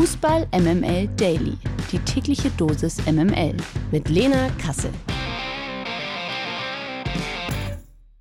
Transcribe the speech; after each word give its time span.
Fußball 0.00 0.48
MML 0.58 1.08
Daily. 1.08 1.58
Die 1.92 1.98
tägliche 1.98 2.48
Dosis 2.52 3.04
MML 3.04 3.54
mit 3.92 4.08
Lena 4.08 4.48
Kassel. 4.52 4.90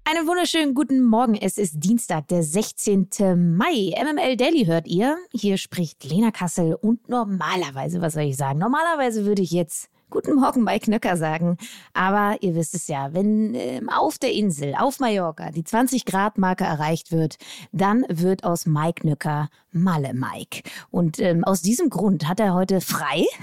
Einen 0.03 0.27
wunderschönen 0.27 0.73
guten 0.73 1.01
Morgen. 1.01 1.35
Es 1.35 1.57
ist 1.57 1.75
Dienstag, 1.77 2.27
der 2.27 2.43
16. 2.43 3.07
Mai. 3.55 3.93
MML 3.95 4.35
Daily 4.35 4.65
hört 4.65 4.89
ihr. 4.89 5.15
Hier 5.31 5.55
spricht 5.55 6.03
Lena 6.03 6.31
Kassel 6.31 6.75
und 6.75 7.07
normalerweise, 7.07 8.01
was 8.01 8.15
soll 8.15 8.23
ich 8.23 8.35
sagen? 8.35 8.59
Normalerweise 8.59 9.23
würde 9.23 9.41
ich 9.41 9.51
jetzt 9.51 9.89
Guten 10.11 10.37
Morgen, 10.37 10.63
Mike 10.63 10.89
Nöcker 10.89 11.17
sagen. 11.17 11.57
Aber 11.93 12.37
ihr 12.41 12.55
wisst 12.55 12.73
es 12.73 12.87
ja, 12.87 13.13
wenn 13.13 13.53
äh, 13.53 13.79
auf 13.87 14.17
der 14.17 14.33
Insel, 14.33 14.73
auf 14.75 14.99
Mallorca, 14.99 15.51
die 15.51 15.61
20-Grad-Marke 15.61 16.63
erreicht 16.63 17.11
wird, 17.11 17.37
dann 17.71 18.05
wird 18.09 18.43
aus 18.43 18.65
Mike 18.65 19.05
Nöcker 19.05 19.49
Malle 19.71 20.15
Mike. 20.15 20.63
Und 20.89 21.19
ähm, 21.19 21.43
aus 21.43 21.61
diesem 21.61 21.91
Grund 21.91 22.27
hat 22.27 22.39
er 22.39 22.53
heute 22.53 22.81
frei. 22.81 23.25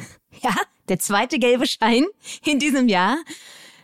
Ja, 0.43 0.55
der 0.91 0.99
zweite 0.99 1.39
gelbe 1.39 1.67
Schein 1.67 2.05
in 2.45 2.59
diesem 2.59 2.89
Jahr. 2.89 3.17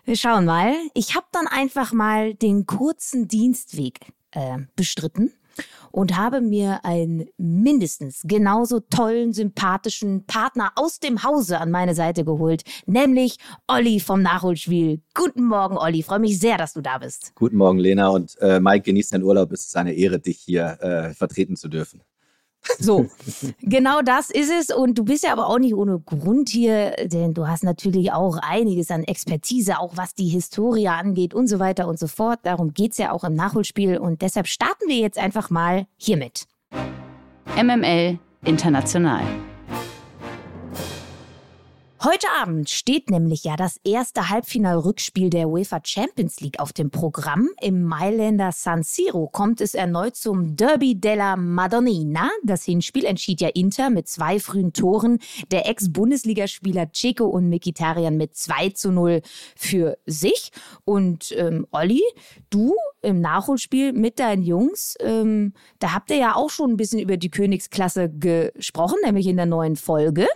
Wir 0.04 0.16
schauen 0.16 0.44
mal. 0.44 0.74
Ich 0.92 1.14
habe 1.14 1.24
dann 1.32 1.46
einfach 1.46 1.94
mal 1.94 2.34
den 2.34 2.66
kurzen 2.66 3.26
Dienstweg 3.26 4.12
äh, 4.32 4.58
bestritten 4.76 5.32
und 5.90 6.16
habe 6.16 6.40
mir 6.40 6.84
einen 6.84 7.26
mindestens 7.36 8.22
genauso 8.24 8.80
tollen, 8.80 9.32
sympathischen 9.32 10.24
Partner 10.26 10.72
aus 10.76 10.98
dem 10.98 11.22
Hause 11.22 11.60
an 11.60 11.70
meine 11.70 11.94
Seite 11.94 12.24
geholt, 12.24 12.62
nämlich 12.86 13.36
Olli 13.66 14.00
vom 14.00 14.22
Nachholspiel. 14.22 15.00
Guten 15.14 15.44
Morgen, 15.44 15.76
Olli. 15.76 16.02
Freue 16.02 16.20
mich 16.20 16.38
sehr, 16.38 16.58
dass 16.58 16.72
du 16.72 16.80
da 16.80 16.98
bist. 16.98 17.32
Guten 17.34 17.56
Morgen, 17.56 17.78
Lena. 17.78 18.08
Und 18.08 18.36
äh, 18.40 18.60
Mike, 18.60 18.84
genießt 18.84 19.12
deinen 19.12 19.24
Urlaub. 19.24 19.52
Es 19.52 19.66
ist 19.66 19.76
eine 19.76 19.92
Ehre, 19.92 20.18
dich 20.18 20.38
hier 20.38 20.78
äh, 20.80 21.14
vertreten 21.14 21.56
zu 21.56 21.68
dürfen. 21.68 22.02
So, 22.78 23.06
genau 23.60 24.00
das 24.02 24.30
ist 24.30 24.50
es. 24.50 24.74
Und 24.74 24.98
du 24.98 25.04
bist 25.04 25.24
ja 25.24 25.32
aber 25.32 25.48
auch 25.48 25.58
nicht 25.58 25.74
ohne 25.74 25.98
Grund 25.98 26.48
hier, 26.48 26.92
denn 27.04 27.34
du 27.34 27.46
hast 27.46 27.64
natürlich 27.64 28.12
auch 28.12 28.38
einiges 28.38 28.90
an 28.90 29.04
Expertise, 29.04 29.78
auch 29.78 29.96
was 29.96 30.14
die 30.14 30.28
Historie 30.28 30.88
angeht 30.88 31.34
und 31.34 31.48
so 31.48 31.58
weiter 31.58 31.88
und 31.88 31.98
so 31.98 32.06
fort. 32.06 32.40
Darum 32.42 32.72
geht 32.72 32.92
es 32.92 32.98
ja 32.98 33.12
auch 33.12 33.24
im 33.24 33.34
Nachholspiel. 33.34 33.98
Und 33.98 34.22
deshalb 34.22 34.46
starten 34.46 34.88
wir 34.88 34.96
jetzt 34.96 35.18
einfach 35.18 35.50
mal 35.50 35.86
hiermit. 35.96 36.46
MML 37.56 38.18
International. 38.44 39.22
Heute 42.04 42.26
Abend 42.40 42.68
steht 42.68 43.10
nämlich 43.10 43.44
ja 43.44 43.54
das 43.54 43.76
erste 43.84 44.28
Halbfinalrückspiel 44.28 45.30
der 45.30 45.48
UEFA 45.48 45.78
Champions 45.84 46.40
League 46.40 46.58
auf 46.58 46.72
dem 46.72 46.90
Programm. 46.90 47.48
Im 47.60 47.84
Mailänder 47.84 48.50
San 48.50 48.82
Siro 48.82 49.28
kommt 49.28 49.60
es 49.60 49.74
erneut 49.74 50.16
zum 50.16 50.56
Derby 50.56 50.96
della 50.96 51.36
Madonnina. 51.36 52.28
Das 52.42 52.64
Hinspiel 52.64 53.04
entschied 53.04 53.40
ja 53.40 53.50
Inter 53.54 53.88
mit 53.88 54.08
zwei 54.08 54.40
frühen 54.40 54.72
Toren. 54.72 55.20
Der 55.52 55.68
Ex-Bundesligaspieler 55.68 56.88
Ceco 56.92 57.26
und 57.26 57.48
Mikitarian 57.48 58.16
mit 58.16 58.34
2 58.34 58.70
zu 58.70 58.90
0 58.90 59.22
für 59.54 59.96
sich. 60.04 60.50
Und 60.84 61.30
ähm, 61.36 61.68
Olli, 61.70 62.02
du 62.50 62.74
im 63.00 63.20
Nachholspiel 63.20 63.92
mit 63.92 64.18
deinen 64.18 64.42
Jungs, 64.42 64.96
ähm, 64.98 65.52
da 65.78 65.94
habt 65.94 66.10
ihr 66.10 66.16
ja 66.16 66.34
auch 66.34 66.50
schon 66.50 66.72
ein 66.72 66.76
bisschen 66.76 66.98
über 66.98 67.16
die 67.16 67.30
Königsklasse 67.30 68.10
gesprochen, 68.10 68.98
nämlich 69.04 69.28
in 69.28 69.36
der 69.36 69.46
neuen 69.46 69.76
Folge 69.76 70.26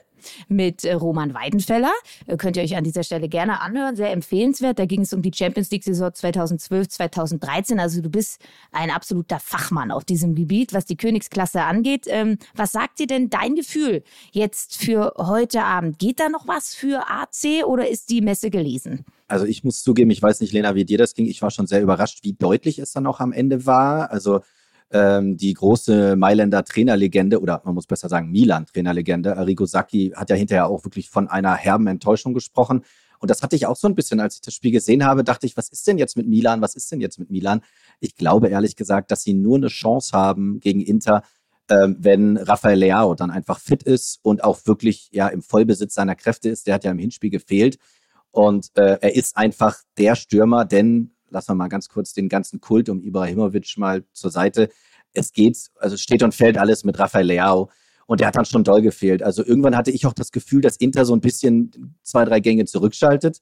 mit 0.48 0.84
äh, 0.84 0.92
Roman 0.94 1.34
Weidenfeller. 1.34 1.92
Äh, 2.26 2.36
könnt 2.36 2.56
ihr 2.56 2.62
euch 2.62 2.76
an 2.76 2.84
dieser 2.84 3.02
Stelle 3.02 3.28
gerne 3.28 3.60
anhören. 3.60 3.96
Sehr 3.96 4.12
empfehlenswert. 4.12 4.78
Da 4.78 4.86
ging 4.86 5.02
es 5.02 5.12
um 5.12 5.22
die 5.22 5.32
Champions 5.34 5.70
League-Saison 5.70 6.12
2012, 6.12 6.88
2013. 6.88 7.80
Also 7.80 8.00
du 8.00 8.10
bist 8.10 8.40
ein 8.72 8.90
absoluter 8.90 9.40
Fachmann 9.40 9.90
auf 9.90 10.04
diesem 10.04 10.34
Gebiet, 10.34 10.72
was 10.72 10.84
die 10.84 10.96
Königsklasse 10.96 11.62
angeht. 11.62 12.06
Ähm, 12.08 12.38
was 12.54 12.72
sagt 12.72 12.98
dir 12.98 13.06
denn 13.06 13.30
dein 13.30 13.54
Gefühl 13.54 14.02
jetzt 14.32 14.76
für 14.76 15.14
heute 15.16 15.62
Abend? 15.64 15.98
Geht 15.98 16.20
da 16.20 16.28
noch 16.28 16.46
was 16.46 16.74
für 16.74 17.08
AC 17.08 17.64
oder 17.66 17.88
ist 17.88 18.10
die 18.10 18.20
Messe 18.20 18.50
gelesen? 18.50 19.04
Also 19.28 19.44
ich 19.44 19.64
muss 19.64 19.82
zugeben, 19.82 20.10
ich 20.10 20.22
weiß 20.22 20.40
nicht, 20.40 20.52
Lena, 20.52 20.74
wie 20.74 20.84
dir 20.84 20.98
das 20.98 21.14
ging. 21.14 21.26
Ich 21.26 21.42
war 21.42 21.50
schon 21.50 21.66
sehr 21.66 21.82
überrascht, 21.82 22.20
wie 22.22 22.34
deutlich 22.34 22.78
es 22.78 22.92
dann 22.92 23.06
auch 23.06 23.20
am 23.20 23.32
Ende 23.32 23.66
war. 23.66 24.10
Also 24.10 24.40
ähm, 24.90 25.36
die 25.36 25.54
große 25.54 26.16
Mailänder 26.16 26.64
Trainerlegende 26.64 27.40
oder 27.40 27.60
man 27.64 27.74
muss 27.74 27.86
besser 27.86 28.08
sagen 28.08 28.30
Milan-Trainerlegende, 28.30 29.36
Arrigo 29.36 29.66
Sacchi, 29.66 30.12
hat 30.14 30.30
ja 30.30 30.36
hinterher 30.36 30.68
auch 30.68 30.84
wirklich 30.84 31.10
von 31.10 31.28
einer 31.28 31.54
herben 31.54 31.86
Enttäuschung 31.86 32.34
gesprochen. 32.34 32.82
Und 33.18 33.30
das 33.30 33.42
hatte 33.42 33.56
ich 33.56 33.66
auch 33.66 33.76
so 33.76 33.88
ein 33.88 33.94
bisschen, 33.94 34.20
als 34.20 34.36
ich 34.36 34.42
das 34.42 34.54
Spiel 34.54 34.72
gesehen 34.72 35.04
habe, 35.04 35.24
dachte 35.24 35.46
ich, 35.46 35.56
was 35.56 35.68
ist 35.70 35.86
denn 35.86 35.98
jetzt 35.98 36.16
mit 36.16 36.28
Milan? 36.28 36.60
Was 36.60 36.74
ist 36.74 36.92
denn 36.92 37.00
jetzt 37.00 37.18
mit 37.18 37.30
Milan? 37.30 37.62
Ich 38.00 38.14
glaube 38.14 38.48
ehrlich 38.48 38.76
gesagt, 38.76 39.10
dass 39.10 39.22
sie 39.22 39.34
nur 39.34 39.56
eine 39.56 39.68
Chance 39.68 40.16
haben 40.16 40.60
gegen 40.60 40.80
Inter, 40.80 41.22
ähm, 41.68 41.96
wenn 41.98 42.36
Rafael 42.36 42.78
Leao 42.78 43.14
dann 43.14 43.30
einfach 43.30 43.58
fit 43.58 43.82
ist 43.82 44.20
und 44.22 44.44
auch 44.44 44.60
wirklich 44.66 45.08
ja 45.12 45.28
im 45.28 45.42
Vollbesitz 45.42 45.94
seiner 45.94 46.14
Kräfte 46.14 46.48
ist. 46.48 46.66
Der 46.66 46.74
hat 46.74 46.84
ja 46.84 46.90
im 46.90 46.98
Hinspiel 46.98 47.30
gefehlt. 47.30 47.78
Und 48.30 48.70
äh, 48.74 48.98
er 49.00 49.16
ist 49.16 49.36
einfach 49.36 49.78
der 49.96 50.14
Stürmer, 50.14 50.66
denn 50.66 51.15
lassen 51.30 51.50
wir 51.50 51.54
mal 51.54 51.68
ganz 51.68 51.88
kurz 51.88 52.12
den 52.12 52.28
ganzen 52.28 52.60
Kult 52.60 52.88
um 52.88 53.02
Ibrahimovic 53.02 53.76
mal 53.78 54.04
zur 54.12 54.30
Seite. 54.30 54.68
Es 55.12 55.32
geht, 55.32 55.58
also 55.76 55.96
steht 55.96 56.22
und 56.22 56.34
fällt 56.34 56.58
alles 56.58 56.84
mit 56.84 56.98
Rafael 56.98 57.26
Leao. 57.26 57.70
Und 58.06 58.20
der 58.20 58.28
hat 58.28 58.36
dann 58.36 58.44
schon 58.44 58.62
doll 58.62 58.82
gefehlt. 58.82 59.22
Also 59.22 59.44
irgendwann 59.44 59.76
hatte 59.76 59.90
ich 59.90 60.06
auch 60.06 60.12
das 60.12 60.30
Gefühl, 60.30 60.60
dass 60.60 60.76
Inter 60.76 61.04
so 61.04 61.14
ein 61.14 61.20
bisschen 61.20 61.96
zwei, 62.02 62.24
drei 62.24 62.38
Gänge 62.38 62.64
zurückschaltet 62.64 63.40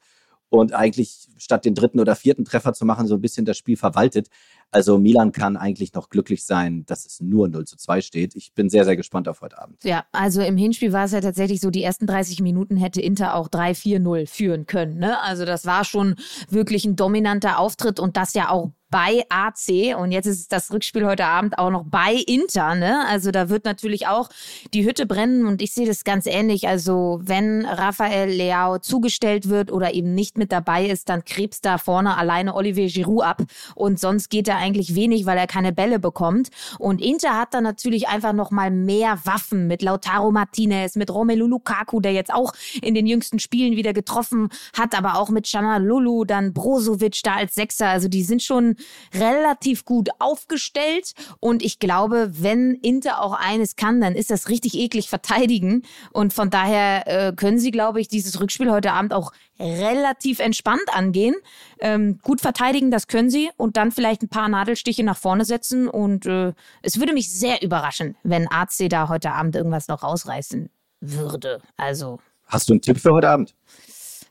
und 0.60 0.72
eigentlich 0.72 1.28
statt 1.36 1.64
den 1.64 1.74
dritten 1.74 2.00
oder 2.00 2.16
vierten 2.16 2.44
Treffer 2.44 2.72
zu 2.72 2.84
machen, 2.84 3.06
so 3.06 3.14
ein 3.14 3.20
bisschen 3.20 3.44
das 3.44 3.58
Spiel 3.58 3.76
verwaltet. 3.76 4.28
Also 4.70 4.98
Milan 4.98 5.32
kann 5.32 5.56
eigentlich 5.56 5.92
noch 5.94 6.08
glücklich 6.08 6.44
sein, 6.44 6.84
dass 6.86 7.06
es 7.06 7.20
nur 7.20 7.48
0 7.48 7.64
zu 7.64 7.76
2 7.76 8.00
steht. 8.00 8.34
Ich 8.34 8.54
bin 8.54 8.68
sehr, 8.68 8.84
sehr 8.84 8.96
gespannt 8.96 9.28
auf 9.28 9.40
heute 9.40 9.58
Abend. 9.60 9.82
Ja, 9.84 10.04
also 10.10 10.40
im 10.40 10.56
Hinspiel 10.56 10.92
war 10.92 11.04
es 11.04 11.12
ja 11.12 11.20
tatsächlich 11.20 11.60
so, 11.60 11.70
die 11.70 11.82
ersten 11.82 12.06
30 12.06 12.40
Minuten 12.40 12.76
hätte 12.76 13.00
Inter 13.00 13.34
auch 13.34 13.48
3-4-0 13.48 14.26
führen 14.26 14.66
können. 14.66 14.98
Ne? 14.98 15.20
Also 15.20 15.44
das 15.44 15.64
war 15.66 15.84
schon 15.84 16.16
wirklich 16.48 16.84
ein 16.84 16.96
dominanter 16.96 17.58
Auftritt 17.58 18.00
und 18.00 18.16
das 18.16 18.34
ja 18.34 18.50
auch 18.50 18.72
bei 18.94 19.24
AC 19.28 19.98
und 19.98 20.12
jetzt 20.12 20.26
ist 20.26 20.52
das 20.52 20.72
Rückspiel 20.72 21.04
heute 21.04 21.26
Abend 21.26 21.58
auch 21.58 21.70
noch 21.70 21.82
bei 21.84 22.14
Inter. 22.14 22.76
Ne? 22.76 23.04
Also 23.08 23.32
da 23.32 23.48
wird 23.48 23.64
natürlich 23.64 24.06
auch 24.06 24.28
die 24.72 24.86
Hütte 24.86 25.04
brennen 25.04 25.46
und 25.46 25.60
ich 25.62 25.74
sehe 25.74 25.84
das 25.84 26.04
ganz 26.04 26.26
ähnlich. 26.26 26.68
Also 26.68 27.18
wenn 27.24 27.64
Rafael 27.64 28.30
Leao 28.30 28.78
zugestellt 28.78 29.48
wird 29.48 29.72
oder 29.72 29.94
eben 29.94 30.14
nicht 30.14 30.38
mit 30.38 30.52
dabei 30.52 30.86
ist, 30.86 31.08
dann 31.08 31.24
krebst 31.24 31.64
da 31.64 31.76
vorne 31.78 32.16
alleine 32.16 32.54
Olivier 32.54 32.86
Giroud 32.86 33.24
ab 33.24 33.42
und 33.74 33.98
sonst 33.98 34.30
geht 34.30 34.46
er 34.46 34.58
eigentlich 34.58 34.94
wenig, 34.94 35.26
weil 35.26 35.38
er 35.38 35.48
keine 35.48 35.72
Bälle 35.72 35.98
bekommt. 35.98 36.50
Und 36.78 37.02
Inter 37.02 37.36
hat 37.36 37.52
dann 37.52 37.64
natürlich 37.64 38.06
einfach 38.06 38.32
noch 38.32 38.52
mal 38.52 38.70
mehr 38.70 39.18
Waffen 39.24 39.66
mit 39.66 39.82
Lautaro 39.82 40.30
Martinez, 40.30 40.94
mit 40.94 41.12
Romelu 41.12 41.48
Lukaku, 41.48 41.98
der 41.98 42.12
jetzt 42.12 42.32
auch 42.32 42.52
in 42.80 42.94
den 42.94 43.08
jüngsten 43.08 43.40
Spielen 43.40 43.76
wieder 43.76 43.92
getroffen 43.92 44.50
hat, 44.72 44.96
aber 44.96 45.16
auch 45.16 45.30
mit 45.30 45.52
Lulu, 45.52 46.24
dann 46.24 46.52
Brozovic 46.52 47.22
da 47.24 47.34
als 47.34 47.56
Sechser. 47.56 47.88
Also 47.88 48.06
die 48.06 48.22
sind 48.22 48.40
schon 48.40 48.76
relativ 49.12 49.84
gut 49.84 50.10
aufgestellt. 50.18 51.14
Und 51.40 51.62
ich 51.62 51.78
glaube, 51.78 52.30
wenn 52.32 52.74
Inter 52.74 53.22
auch 53.22 53.32
eines 53.32 53.76
kann, 53.76 54.00
dann 54.00 54.14
ist 54.14 54.30
das 54.30 54.48
richtig 54.48 54.74
eklig 54.74 55.08
verteidigen. 55.08 55.82
Und 56.12 56.32
von 56.32 56.50
daher 56.50 57.06
äh, 57.06 57.32
können 57.32 57.58
sie, 57.58 57.70
glaube 57.70 58.00
ich, 58.00 58.08
dieses 58.08 58.40
Rückspiel 58.40 58.70
heute 58.70 58.92
Abend 58.92 59.12
auch 59.12 59.32
relativ 59.58 60.40
entspannt 60.40 60.82
angehen. 60.92 61.34
Ähm, 61.80 62.18
gut 62.22 62.40
verteidigen, 62.40 62.90
das 62.90 63.06
können 63.06 63.30
sie. 63.30 63.50
Und 63.56 63.76
dann 63.76 63.92
vielleicht 63.92 64.22
ein 64.22 64.28
paar 64.28 64.48
Nadelstiche 64.48 65.04
nach 65.04 65.16
vorne 65.16 65.44
setzen. 65.44 65.88
Und 65.88 66.26
äh, 66.26 66.52
es 66.82 66.98
würde 66.98 67.12
mich 67.12 67.32
sehr 67.32 67.62
überraschen, 67.62 68.16
wenn 68.22 68.48
AC 68.48 68.88
da 68.88 69.08
heute 69.08 69.32
Abend 69.32 69.56
irgendwas 69.56 69.88
noch 69.88 70.02
rausreißen 70.02 70.70
würde. 71.00 71.60
Also. 71.76 72.18
Hast 72.46 72.68
du 72.68 72.74
einen 72.74 72.82
Tipp 72.82 72.98
für 72.98 73.12
heute 73.12 73.28
Abend? 73.28 73.54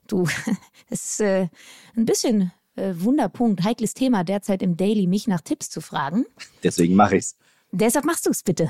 Du, 0.07 0.27
es 0.89 1.11
ist 1.11 1.21
äh, 1.21 1.47
ein 1.95 2.05
bisschen 2.05 2.51
äh, 2.75 2.93
Wunderpunkt, 2.95 3.63
heikles 3.63 3.93
Thema 3.93 4.23
derzeit 4.23 4.61
im 4.61 4.77
Daily, 4.77 5.07
mich 5.07 5.27
nach 5.27 5.41
Tipps 5.41 5.69
zu 5.69 5.81
fragen. 5.81 6.25
Deswegen 6.63 6.95
mache 6.95 7.17
ich's. 7.17 7.37
Deshalb 7.75 8.05
machst 8.05 8.27
du 8.27 8.29
es 8.29 8.43
bitte. 8.43 8.69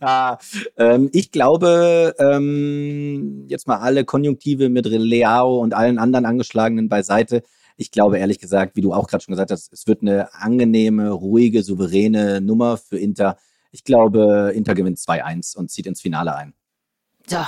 ja, 0.00 0.38
ähm, 0.76 1.08
ich 1.12 1.30
glaube, 1.30 2.16
ähm, 2.18 3.44
jetzt 3.48 3.68
mal 3.68 3.78
alle 3.78 4.04
Konjunktive 4.04 4.68
mit 4.68 4.86
Leao 4.86 5.60
und 5.60 5.72
allen 5.72 5.98
anderen 5.98 6.26
Angeschlagenen 6.26 6.88
beiseite. 6.88 7.44
Ich 7.76 7.92
glaube 7.92 8.18
ehrlich 8.18 8.40
gesagt, 8.40 8.74
wie 8.74 8.80
du 8.80 8.92
auch 8.92 9.06
gerade 9.06 9.22
schon 9.22 9.34
gesagt 9.34 9.52
hast, 9.52 9.72
es 9.72 9.86
wird 9.86 10.02
eine 10.02 10.34
angenehme, 10.34 11.10
ruhige, 11.10 11.62
souveräne 11.62 12.40
Nummer 12.40 12.76
für 12.76 12.98
Inter. 12.98 13.36
Ich 13.70 13.84
glaube, 13.84 14.52
Inter 14.54 14.74
gewinnt 14.74 14.98
2-1 14.98 15.56
und 15.56 15.70
zieht 15.70 15.86
ins 15.86 16.00
Finale 16.00 16.34
ein. 16.34 16.54
So, 17.28 17.38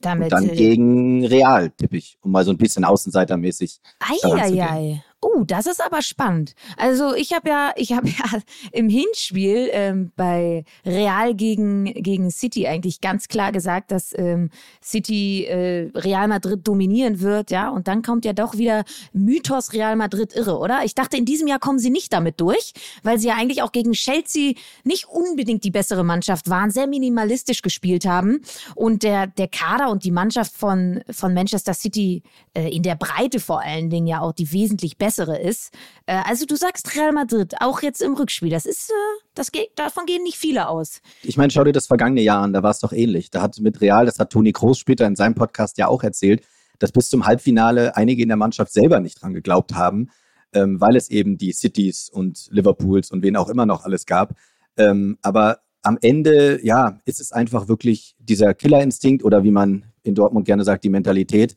damit, 0.00 0.32
und 0.32 0.32
dann 0.32 0.56
gegen 0.56 1.24
Real, 1.26 1.70
tippe 1.70 1.96
ich, 1.96 2.18
um 2.20 2.32
mal 2.32 2.44
so 2.44 2.50
ein 2.50 2.58
bisschen 2.58 2.84
außenseitermäßig. 2.84 3.80
Eieiei. 4.00 5.02
Oh, 5.22 5.44
das 5.46 5.64
ist 5.64 5.82
aber 5.82 6.02
spannend. 6.02 6.54
Also 6.76 7.14
ich 7.14 7.32
habe 7.32 7.48
ja, 7.48 7.72
ich 7.76 7.92
habe 7.92 8.08
ja 8.10 8.40
im 8.72 8.90
Hinspiel 8.90 9.70
ähm, 9.72 10.12
bei 10.14 10.64
Real 10.84 11.34
gegen 11.34 11.84
gegen 11.84 12.30
City 12.30 12.66
eigentlich 12.66 13.00
ganz 13.00 13.28
klar 13.28 13.50
gesagt, 13.50 13.90
dass 13.92 14.16
ähm, 14.16 14.50
City 14.84 15.46
äh, 15.46 15.90
Real 15.94 16.28
Madrid 16.28 16.68
dominieren 16.68 17.20
wird, 17.20 17.50
ja. 17.50 17.70
Und 17.70 17.88
dann 17.88 18.02
kommt 18.02 18.26
ja 18.26 18.34
doch 18.34 18.58
wieder 18.58 18.84
Mythos 19.14 19.72
Real 19.72 19.96
Madrid 19.96 20.34
irre, 20.36 20.58
oder? 20.58 20.84
Ich 20.84 20.94
dachte, 20.94 21.16
in 21.16 21.24
diesem 21.24 21.48
Jahr 21.48 21.60
kommen 21.60 21.78
sie 21.78 21.90
nicht 21.90 22.12
damit 22.12 22.38
durch, 22.38 22.74
weil 23.02 23.18
sie 23.18 23.28
ja 23.28 23.36
eigentlich 23.36 23.62
auch 23.62 23.72
gegen 23.72 23.92
Chelsea 23.92 24.52
nicht 24.84 25.06
unbedingt 25.08 25.64
die 25.64 25.70
bessere 25.70 26.04
Mannschaft 26.04 26.50
waren, 26.50 26.70
sehr 26.70 26.86
minimalistisch 26.86 27.62
gespielt 27.62 28.04
haben 28.04 28.42
und 28.74 29.02
der 29.02 29.28
der 29.28 29.48
Kader 29.48 29.90
und 29.90 30.04
die 30.04 30.10
Mannschaft 30.10 30.54
von 30.54 31.02
von 31.10 31.32
Manchester 31.32 31.72
City 31.72 32.22
äh, 32.52 32.68
in 32.68 32.82
der 32.82 32.96
Breite 32.96 33.40
vor 33.40 33.62
allen 33.62 33.88
Dingen 33.88 34.06
ja 34.06 34.20
auch 34.20 34.32
die 34.32 34.52
wesentlich 34.52 34.98
bessere 34.98 35.05
bessere 35.06 35.38
ist. 35.38 35.72
Äh, 36.06 36.20
also 36.24 36.46
du 36.46 36.56
sagst 36.56 36.96
Real 36.96 37.12
Madrid, 37.12 37.54
auch 37.60 37.80
jetzt 37.80 38.02
im 38.02 38.14
Rückspiel. 38.14 38.50
Das 38.50 38.66
ist, 38.66 38.90
äh, 38.90 39.22
das 39.34 39.52
geht, 39.52 39.68
davon 39.76 40.04
gehen 40.04 40.24
nicht 40.24 40.36
viele 40.36 40.68
aus. 40.68 41.00
Ich 41.22 41.36
meine, 41.36 41.52
schau 41.52 41.62
dir 41.62 41.72
das 41.72 41.86
vergangene 41.86 42.22
Jahr 42.22 42.42
an, 42.42 42.52
da 42.52 42.64
war 42.64 42.72
es 42.72 42.80
doch 42.80 42.92
ähnlich. 42.92 43.30
Da 43.30 43.40
hat 43.40 43.60
mit 43.60 43.80
Real, 43.80 44.04
das 44.04 44.18
hat 44.18 44.30
Toni 44.30 44.50
Kroos 44.50 44.78
später 44.78 45.06
in 45.06 45.14
seinem 45.14 45.34
Podcast 45.34 45.78
ja 45.78 45.86
auch 45.86 46.02
erzählt, 46.02 46.44
dass 46.80 46.90
bis 46.90 47.08
zum 47.08 47.24
Halbfinale 47.24 47.96
einige 47.96 48.22
in 48.22 48.28
der 48.28 48.36
Mannschaft 48.36 48.72
selber 48.72 48.98
nicht 48.98 49.22
dran 49.22 49.32
geglaubt 49.32 49.74
haben, 49.74 50.10
ähm, 50.52 50.80
weil 50.80 50.96
es 50.96 51.08
eben 51.08 51.38
die 51.38 51.52
Cities 51.52 52.10
und 52.10 52.48
Liverpools 52.50 53.12
und 53.12 53.22
wen 53.22 53.36
auch 53.36 53.48
immer 53.48 53.64
noch 53.64 53.84
alles 53.84 54.06
gab. 54.06 54.34
Ähm, 54.76 55.18
aber 55.22 55.60
am 55.82 55.98
Ende, 56.02 56.58
ja, 56.64 56.98
ist 57.04 57.20
es 57.20 57.30
einfach 57.30 57.68
wirklich 57.68 58.16
dieser 58.18 58.54
Killerinstinkt 58.54 59.24
oder 59.24 59.44
wie 59.44 59.52
man 59.52 59.84
in 60.02 60.16
Dortmund 60.16 60.46
gerne 60.46 60.64
sagt, 60.64 60.82
die 60.82 60.90
Mentalität, 60.90 61.54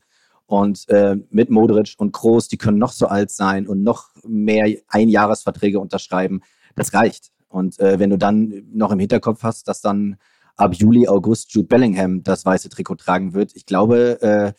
und 0.50 0.88
äh, 0.88 1.16
mit 1.30 1.48
Modric 1.48 1.94
und 1.98 2.10
Kroos, 2.10 2.48
die 2.48 2.56
können 2.56 2.78
noch 2.78 2.90
so 2.90 3.06
alt 3.06 3.30
sein 3.30 3.68
und 3.68 3.84
noch 3.84 4.08
mehr 4.26 4.68
Einjahresverträge 4.88 5.78
unterschreiben. 5.78 6.40
Das 6.74 6.92
reicht. 6.92 7.30
Und 7.48 7.78
äh, 7.78 8.00
wenn 8.00 8.10
du 8.10 8.18
dann 8.18 8.64
noch 8.72 8.90
im 8.90 8.98
Hinterkopf 8.98 9.44
hast, 9.44 9.68
dass 9.68 9.80
dann 9.80 10.16
ab 10.56 10.74
Juli, 10.74 11.06
August 11.06 11.54
Jude 11.54 11.68
Bellingham 11.68 12.24
das 12.24 12.44
weiße 12.44 12.68
Trikot 12.68 12.96
tragen 12.96 13.32
wird, 13.32 13.54
ich 13.54 13.64
glaube, 13.64 14.20
äh, 14.22 14.52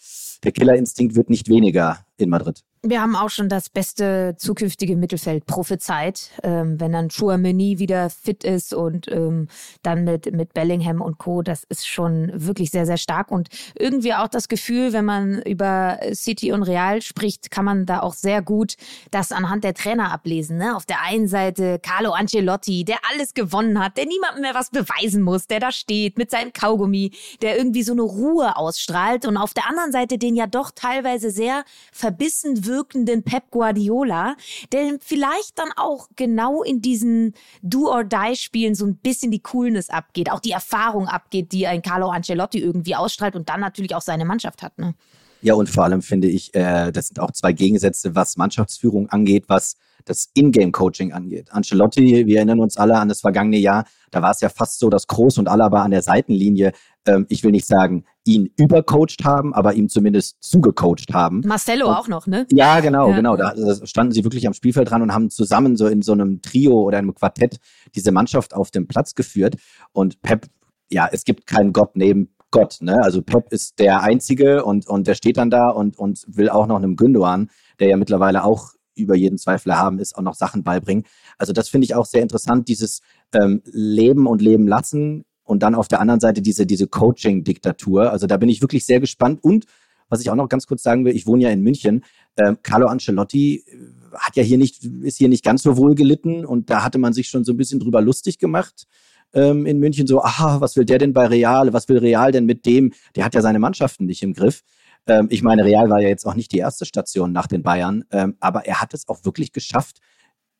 der 0.45 0.51
Killerinstinkt 0.53 1.15
wird 1.15 1.29
nicht 1.29 1.49
weniger 1.49 2.05
in 2.15 2.29
Madrid. 2.29 2.63
Wir 2.83 2.99
haben 2.99 3.15
auch 3.15 3.29
schon 3.29 3.47
das 3.47 3.69
beste 3.69 4.33
zukünftige 4.39 4.95
Mittelfeld 4.95 5.45
prophezeit, 5.45 6.31
ähm, 6.41 6.79
wenn 6.79 6.91
dann 6.93 7.09
Chouameni 7.09 7.77
wieder 7.77 8.09
fit 8.09 8.43
ist 8.43 8.73
und 8.73 9.07
ähm, 9.11 9.49
dann 9.83 10.03
mit, 10.03 10.33
mit 10.33 10.55
Bellingham 10.55 10.99
und 10.99 11.19
Co. 11.19 11.43
Das 11.43 11.63
ist 11.65 11.87
schon 11.87 12.31
wirklich 12.33 12.71
sehr, 12.71 12.87
sehr 12.87 12.97
stark 12.97 13.29
und 13.29 13.49
irgendwie 13.75 14.15
auch 14.15 14.27
das 14.27 14.47
Gefühl, 14.47 14.93
wenn 14.93 15.05
man 15.05 15.43
über 15.43 15.99
City 16.15 16.53
und 16.53 16.63
Real 16.63 17.03
spricht, 17.03 17.51
kann 17.51 17.65
man 17.65 17.85
da 17.85 17.99
auch 17.99 18.15
sehr 18.15 18.41
gut 18.41 18.77
das 19.11 19.31
anhand 19.31 19.63
der 19.63 19.75
Trainer 19.75 20.11
ablesen. 20.11 20.57
Ne? 20.57 20.75
Auf 20.75 20.87
der 20.87 21.03
einen 21.03 21.27
Seite 21.27 21.77
Carlo 21.77 22.13
Ancelotti, 22.13 22.83
der 22.83 22.97
alles 23.11 23.35
gewonnen 23.35 23.77
hat, 23.77 23.95
der 23.97 24.07
niemandem 24.07 24.41
mehr 24.41 24.55
was 24.55 24.71
beweisen 24.71 25.21
muss, 25.21 25.45
der 25.45 25.59
da 25.59 25.71
steht 25.71 26.17
mit 26.17 26.31
seinem 26.31 26.51
Kaugummi, 26.51 27.11
der 27.43 27.59
irgendwie 27.59 27.83
so 27.83 27.91
eine 27.91 28.01
Ruhe 28.01 28.57
ausstrahlt 28.57 29.27
und 29.27 29.37
auf 29.37 29.53
der 29.53 29.69
anderen 29.69 29.91
Seite 29.91 30.17
den 30.17 30.35
ja 30.35 30.47
doch 30.47 30.71
teilweise 30.73 31.29
sehr 31.29 31.63
verbissen 31.91 32.65
wirkenden 32.71 33.23
Pep 33.23 33.51
Guardiola, 33.51 34.35
der 34.71 34.97
vielleicht 35.01 35.59
dann 35.59 35.69
auch 35.75 36.07
genau 36.15 36.63
in 36.63 36.81
diesen 36.81 37.33
Do-or-Die-Spielen 37.61 38.75
so 38.75 38.85
ein 38.85 38.95
bisschen 38.95 39.31
die 39.31 39.41
Coolness 39.41 39.89
abgeht, 39.89 40.31
auch 40.31 40.39
die 40.39 40.51
Erfahrung 40.51 41.07
abgeht, 41.07 41.51
die 41.51 41.67
ein 41.67 41.81
Carlo 41.81 42.09
Ancelotti 42.09 42.59
irgendwie 42.59 42.95
ausstrahlt 42.95 43.35
und 43.35 43.49
dann 43.49 43.59
natürlich 43.59 43.93
auch 43.93 44.01
seine 44.01 44.25
Mannschaft 44.25 44.63
hat. 44.63 44.77
Ne? 44.79 44.95
Ja, 45.41 45.55
und 45.55 45.69
vor 45.69 45.83
allem 45.83 46.01
finde 46.01 46.27
ich, 46.27 46.53
äh, 46.53 46.91
das 46.91 47.07
sind 47.07 47.19
auch 47.19 47.31
zwei 47.31 47.51
Gegensätze, 47.51 48.15
was 48.15 48.37
Mannschaftsführung 48.37 49.09
angeht, 49.09 49.45
was 49.47 49.75
das 50.05 50.29
Ingame-Coaching 50.33 51.13
angeht. 51.13 51.51
Ancelotti, 51.51 52.25
wir 52.25 52.37
erinnern 52.37 52.59
uns 52.59 52.77
alle 52.77 52.97
an 52.97 53.09
das 53.09 53.21
vergangene 53.21 53.57
Jahr, 53.57 53.85
da 54.11 54.21
war 54.21 54.31
es 54.31 54.41
ja 54.41 54.49
fast 54.49 54.79
so, 54.79 54.89
dass 54.89 55.07
Groß 55.07 55.39
und 55.39 55.47
Alaba 55.47 55.83
an 55.83 55.91
der 55.91 56.01
Seitenlinie, 56.01 56.73
ähm, 57.05 57.25
ich 57.29 57.43
will 57.43 57.51
nicht 57.51 57.67
sagen, 57.67 58.05
ihn 58.23 58.49
übercoacht 58.57 59.23
haben, 59.23 59.53
aber 59.53 59.73
ihm 59.73 59.89
zumindest 59.89 60.43
zugecoacht 60.43 61.13
haben. 61.13 61.41
Marcelo 61.45 61.87
und, 61.87 61.95
auch 61.95 62.07
noch, 62.07 62.27
ne? 62.27 62.45
Ja, 62.51 62.79
genau, 62.79 63.09
ja. 63.09 63.15
genau. 63.15 63.35
Da, 63.35 63.53
da, 63.55 63.85
standen 63.85 64.13
sie 64.13 64.23
wirklich 64.23 64.45
am 64.47 64.53
Spielfeld 64.53 64.89
dran 64.91 65.01
und 65.01 65.13
haben 65.13 65.29
zusammen 65.29 65.75
so 65.75 65.87
in 65.87 66.01
so 66.01 66.11
einem 66.11 66.41
Trio 66.41 66.81
oder 66.81 66.99
einem 66.99 67.15
Quartett 67.15 67.57
diese 67.95 68.11
Mannschaft 68.11 68.53
auf 68.53 68.69
den 68.71 68.87
Platz 68.87 69.15
geführt. 69.15 69.55
Und 69.91 70.21
Pep, 70.21 70.47
ja, 70.89 71.09
es 71.11 71.23
gibt 71.23 71.47
keinen 71.47 71.73
Gott 71.73 71.95
neben 71.95 72.29
Gott, 72.51 72.77
ne? 72.81 72.99
Also 73.01 73.21
Pep 73.21 73.51
ist 73.51 73.79
der 73.79 74.01
Einzige 74.01 74.65
und, 74.65 74.87
und 74.87 75.07
der 75.07 75.15
steht 75.15 75.37
dann 75.37 75.49
da 75.49 75.69
und, 75.69 75.97
und 75.97 76.23
will 76.27 76.49
auch 76.49 76.67
noch 76.67 76.75
einem 76.75 76.97
Gündogan, 76.97 77.49
der 77.79 77.87
ja 77.87 77.97
mittlerweile 77.97 78.43
auch 78.43 78.73
über 78.93 79.15
jeden 79.15 79.37
Zweifel 79.37 79.77
haben 79.77 79.99
ist, 79.99 80.17
auch 80.17 80.21
noch 80.21 80.35
Sachen 80.35 80.63
beibringen. 80.63 81.05
Also 81.37 81.53
das 81.53 81.69
finde 81.69 81.85
ich 81.85 81.95
auch 81.95 82.05
sehr 82.05 82.21
interessant, 82.21 82.67
dieses 82.67 83.01
ähm, 83.33 83.61
Leben 83.65 84.27
und 84.27 84.41
Leben 84.41 84.67
lassen 84.67 85.23
und 85.51 85.63
dann 85.63 85.75
auf 85.75 85.89
der 85.89 85.99
anderen 85.99 86.21
Seite 86.21 86.41
diese, 86.41 86.65
diese 86.65 86.87
Coaching-Diktatur. 86.87 88.09
Also 88.09 88.25
da 88.25 88.37
bin 88.37 88.47
ich 88.47 88.61
wirklich 88.61 88.85
sehr 88.85 89.01
gespannt. 89.01 89.43
Und 89.43 89.65
was 90.07 90.21
ich 90.21 90.29
auch 90.29 90.35
noch 90.35 90.47
ganz 90.47 90.65
kurz 90.65 90.81
sagen 90.81 91.03
will, 91.03 91.13
ich 91.13 91.27
wohne 91.27 91.43
ja 91.43 91.49
in 91.49 91.61
München. 91.61 92.05
Ähm, 92.37 92.57
Carlo 92.63 92.87
Ancelotti 92.87 93.65
äh, 93.67 94.15
hat 94.17 94.37
ja 94.37 94.43
hier 94.43 94.57
nicht, 94.57 94.85
ist 94.85 95.17
hier 95.17 95.27
nicht 95.27 95.43
ganz 95.43 95.63
so 95.63 95.75
wohl 95.75 95.93
gelitten 95.93 96.45
und 96.45 96.69
da 96.69 96.85
hatte 96.85 96.99
man 96.99 97.11
sich 97.11 97.27
schon 97.27 97.43
so 97.43 97.51
ein 97.51 97.57
bisschen 97.57 97.81
drüber 97.81 98.01
lustig 98.01 98.39
gemacht 98.39 98.87
ähm, 99.33 99.65
in 99.65 99.79
München. 99.79 100.07
So, 100.07 100.23
aha, 100.23 100.61
was 100.61 100.77
will 100.77 100.85
der 100.85 100.99
denn 100.99 101.11
bei 101.11 101.27
Real? 101.27 101.73
Was 101.73 101.89
will 101.89 101.97
Real 101.97 102.31
denn 102.31 102.45
mit 102.45 102.65
dem? 102.65 102.93
Der 103.17 103.25
hat 103.25 103.35
ja 103.35 103.41
seine 103.41 103.59
Mannschaften 103.59 104.05
nicht 104.05 104.23
im 104.23 104.33
Griff. 104.33 104.61
Ähm, 105.05 105.27
ich 105.29 105.43
meine, 105.43 105.65
Real 105.65 105.89
war 105.89 105.99
ja 105.99 106.07
jetzt 106.07 106.25
auch 106.25 106.35
nicht 106.35 106.53
die 106.53 106.59
erste 106.59 106.85
Station 106.85 107.33
nach 107.33 107.47
den 107.47 107.61
Bayern, 107.61 108.05
ähm, 108.11 108.37
aber 108.39 108.65
er 108.65 108.79
hat 108.79 108.93
es 108.93 109.09
auch 109.09 109.25
wirklich 109.25 109.51
geschafft, 109.51 109.97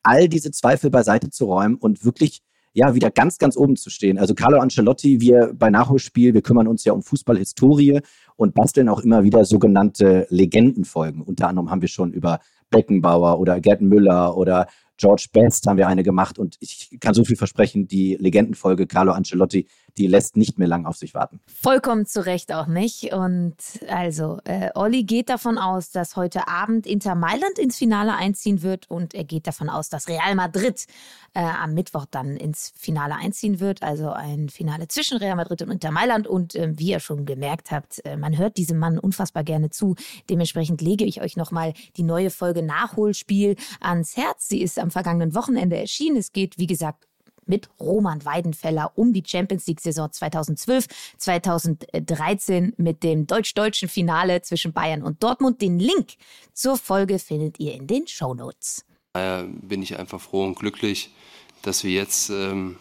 all 0.04 0.28
diese 0.28 0.52
Zweifel 0.52 0.90
beiseite 0.90 1.30
zu 1.30 1.46
räumen 1.46 1.76
und 1.76 2.04
wirklich 2.04 2.42
ja, 2.74 2.96
wieder 2.96 3.12
ganz, 3.12 3.38
ganz 3.38 3.58
oben 3.58 3.76
zu 3.76 3.90
stehen. 3.90 4.18
Also 4.18 4.34
Carlo 4.34 4.60
Ancelotti, 4.60 5.20
wir 5.20 5.54
bei 5.54 5.70
Nachholspiel, 5.70 6.34
wir 6.34 6.42
kümmern 6.42 6.68
uns 6.68 6.84
ja 6.84 6.94
um 6.94 7.02
Fußballhistorie 7.02 8.00
und 8.36 8.54
basteln 8.54 8.90
auch 8.90 9.02
immer 9.02 9.24
wieder 9.24 9.44
sogenannte 9.46 10.26
Legendenfolgen. 10.30 11.22
Unter 11.22 11.48
anderem 11.48 11.70
haben 11.70 11.82
wir 11.82 11.90
schon 11.90 12.14
über 12.14 12.40
Beckenbauer 12.70 13.40
oder 13.40 13.60
Gerd 13.60 13.82
Müller 13.82 14.38
oder 14.38 14.68
George 14.98 15.28
Best 15.34 15.66
haben 15.66 15.78
wir 15.78 15.88
eine 15.88 16.04
gemacht 16.04 16.38
und 16.38 16.58
ich 16.60 16.96
kann 17.00 17.16
so 17.16 17.24
viel 17.24 17.36
versprechen, 17.36 17.88
die 17.88 18.16
Legendenfolge 18.20 18.86
Carlo 18.86 19.14
Ancelotti, 19.14 19.68
die 19.98 20.08
lässt 20.08 20.38
nicht 20.38 20.58
mehr 20.58 20.68
lang 20.68 20.86
auf 20.86 20.98
sich 20.98 21.14
warten. 21.14 21.40
Vollkommen 21.48 22.06
zu 22.06 22.26
Recht 22.26 22.54
auch 22.54 22.68
nicht. 22.68 23.14
Und 23.14 23.56
also, 23.88 24.40
äh, 24.46 24.70
Olli 24.76 25.04
geht 25.04 25.30
davon 25.30 25.58
aus, 25.58 25.92
dass 25.92 26.16
heute 26.16 26.48
Abend 26.48 26.86
Inter 26.88 27.16
Mailand 27.16 27.60
ins 27.60 27.78
Finale 27.78 28.16
einziehen 28.16 28.62
wird 28.62 28.90
und 28.90 29.14
er 29.14 29.24
geht 29.24 29.48
davon 29.48 29.70
aus, 29.70 29.90
dass 29.90 30.08
Real 30.08 30.36
Madrid 30.36 30.86
äh, 31.34 31.40
am 31.42 31.74
Mittwoch 31.74 32.06
dann 32.10 32.36
ins 32.36 32.74
Finale 32.76 33.16
einziehen 33.16 33.60
wird. 33.60 33.84
Also 33.84 34.12
ein 34.12 34.50
Finale 34.50 34.88
zwischen 34.88 35.18
Real 35.18 35.36
Madrid 35.36 35.62
und 35.62 35.72
Inter 35.72 35.92
Mailand. 35.92 36.28
Und 36.28 36.56
äh, 36.56 36.74
wie 36.78 36.92
ihr 36.92 37.00
schon 37.00 37.26
gemerkt 37.26 37.72
habt, 37.72 38.04
äh, 38.06 38.18
man 38.18 38.38
hört 38.38 38.58
diesem 38.58 38.78
Mann 38.78 39.00
unfassbar 39.00 39.44
gerne 39.44 39.70
zu. 39.70 39.96
Dementsprechend 40.30 40.82
lege 40.82 41.06
ich 41.06 41.22
euch 41.22 41.38
nochmal 41.38 41.74
die 41.98 42.04
neue 42.04 42.30
Folge 42.30 42.64
Nachholspiel 42.64 43.56
ans 43.80 44.18
Herz. 44.18 44.48
Sie 44.48 44.62
ist 44.62 44.80
am 44.80 44.92
vergangenen 44.92 45.36
Wochenende 45.36 45.78
erschienen. 45.78 46.18
Es 46.18 46.32
geht, 46.32 46.58
wie 46.58 46.68
gesagt, 46.68 47.08
mit 47.46 47.70
Roman 47.80 48.24
Weidenfeller 48.26 48.92
um 48.96 49.14
die 49.14 49.24
Champions 49.26 49.68
League-Saison 49.68 50.12
2012, 50.12 50.88
2013 51.18 52.74
mit 52.78 53.04
dem 53.04 53.28
deutsch-deutschen 53.28 53.90
Finale 53.90 54.42
zwischen 54.42 54.74
Bayern 54.74 55.04
und 55.04 55.24
Dortmund. 55.24 55.62
Den 55.62 55.80
Link 55.80 56.14
zur 56.54 56.78
Folge 56.78 57.20
findet 57.20 57.60
ihr 57.60 57.74
in 57.74 57.88
den 57.88 58.08
Show 58.08 58.34
Notes. 58.34 58.86
Daher 59.14 59.44
bin 59.44 59.82
ich 59.82 59.98
einfach 60.00 60.22
froh 60.22 60.46
und 60.46 60.56
glücklich, 60.56 61.14
dass 61.62 61.84
wir 61.84 61.92
jetzt 61.92 62.30
ähm, 62.30 62.78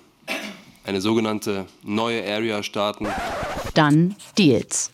eine 0.85 1.00
sogenannte 1.00 1.67
neue 1.83 2.25
Area 2.25 2.62
starten. 2.62 3.09
Dann 3.75 4.17
Deals. 4.38 4.93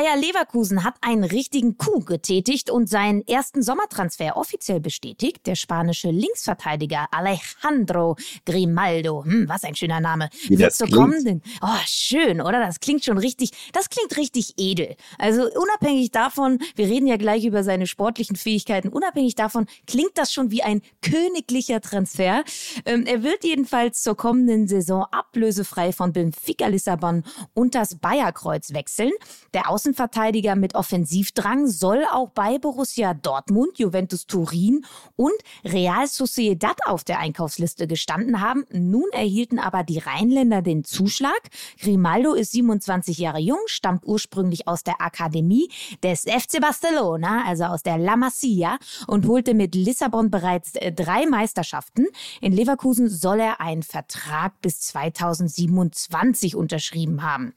Bayer 0.00 0.16
Leverkusen 0.16 0.82
hat 0.82 0.94
einen 1.02 1.24
richtigen 1.24 1.76
Coup 1.76 2.06
getätigt 2.06 2.70
und 2.70 2.88
seinen 2.88 3.20
ersten 3.28 3.62
Sommertransfer 3.62 4.38
offiziell 4.38 4.80
bestätigt. 4.80 5.46
Der 5.46 5.56
spanische 5.56 6.10
Linksverteidiger 6.10 7.08
Alejandro 7.10 8.16
Grimaldo, 8.46 9.24
hm, 9.26 9.46
was 9.46 9.62
ein 9.62 9.74
schöner 9.74 10.00
Name, 10.00 10.30
Wie 10.48 10.58
wird 10.58 10.72
so 10.72 10.86
kommen. 10.86 11.42
Oh, 11.60 11.66
schön, 11.84 12.40
oder? 12.40 12.60
Das 12.60 12.80
klingt 12.80 13.04
schon 13.04 13.18
richtig, 13.18 13.50
das 13.74 13.90
klingt 13.90 14.16
richtig 14.16 14.54
edel. 14.56 14.96
Also 15.18 15.42
unabhängig 15.42 16.10
davon, 16.12 16.60
wir 16.76 16.86
reden 16.86 17.06
ja 17.06 17.18
gleich 17.18 17.44
über 17.44 17.62
seine 17.62 17.86
sportlichen 17.86 18.36
Fähigkeiten, 18.36 18.88
unabhängig 18.88 19.34
davon 19.34 19.66
klingt 19.86 20.16
das 20.16 20.32
schon 20.32 20.50
wie 20.50 20.62
ein 20.62 20.80
königlicher 21.02 21.82
Transfer. 21.82 22.42
Ähm, 22.86 23.04
er 23.04 23.22
wird 23.22 23.44
jedenfalls 23.44 24.00
zur 24.00 24.16
kommenden 24.16 24.66
Saison 24.66 25.04
ablösefrei 25.10 25.92
von 25.92 26.14
Benfica 26.14 26.68
Lissabon 26.68 27.22
und 27.52 27.74
das 27.74 27.98
Bayerkreuz 27.98 28.72
wechseln. 28.72 29.12
Der 29.52 29.68
Außen 29.68 29.89
Außenverteidiger 29.90 30.54
mit 30.54 30.76
Offensivdrang 30.76 31.66
soll 31.66 32.04
auch 32.12 32.30
bei 32.30 32.58
Borussia 32.58 33.12
Dortmund, 33.12 33.76
Juventus 33.80 34.24
Turin 34.24 34.84
und 35.16 35.34
Real 35.64 36.06
Sociedad 36.06 36.76
auf 36.86 37.02
der 37.02 37.18
Einkaufsliste 37.18 37.88
gestanden 37.88 38.40
haben. 38.40 38.64
Nun 38.70 39.06
erhielten 39.10 39.58
aber 39.58 39.82
die 39.82 39.98
Rheinländer 39.98 40.62
den 40.62 40.84
Zuschlag. 40.84 41.40
Grimaldo 41.80 42.34
ist 42.34 42.52
27 42.52 43.18
Jahre 43.18 43.40
jung, 43.40 43.58
stammt 43.66 44.06
ursprünglich 44.06 44.68
aus 44.68 44.84
der 44.84 45.00
Akademie 45.00 45.68
des 46.04 46.20
FC 46.20 46.60
Barcelona, 46.60 47.42
also 47.48 47.64
aus 47.64 47.82
der 47.82 47.98
La 47.98 48.14
Masia 48.14 48.78
und 49.08 49.26
holte 49.26 49.54
mit 49.54 49.74
Lissabon 49.74 50.30
bereits 50.30 50.76
äh, 50.76 50.92
drei 50.92 51.26
Meisterschaften. 51.26 52.06
In 52.40 52.52
Leverkusen 52.52 53.08
soll 53.08 53.40
er 53.40 53.60
einen 53.60 53.82
Vertrag 53.82 54.60
bis 54.60 54.78
2027 54.82 56.54
unterschrieben 56.54 57.24
haben. 57.24 57.54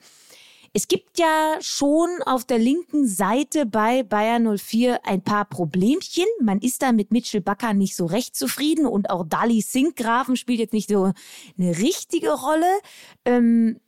Es 0.75 0.87
gibt 0.87 1.19
ja 1.19 1.57
schon 1.61 2.09
auf 2.25 2.45
der 2.45 2.57
linken 2.57 3.07
Seite 3.07 3.67
bei 3.67 4.01
Bayern 4.01 4.57
04 4.57 5.05
ein 5.05 5.21
paar 5.21 5.45
Problemchen. 5.45 6.25
Man 6.41 6.59
ist 6.61 6.81
da 6.81 6.91
mit 6.91 7.11
Mitchell 7.11 7.41
Bakker 7.41 7.75
nicht 7.75 7.95
so 7.95 8.07
recht 8.07 8.35
zufrieden 8.35 8.87
und 8.87 9.11
auch 9.11 9.23
Dali 9.23 9.61
Sinkgrafen 9.61 10.35
spielt 10.35 10.57
jetzt 10.57 10.73
nicht 10.73 10.89
so 10.89 11.13
eine 11.59 11.77
richtige 11.77 12.31
Rolle. 12.31 12.65
Ähm, 13.23 13.79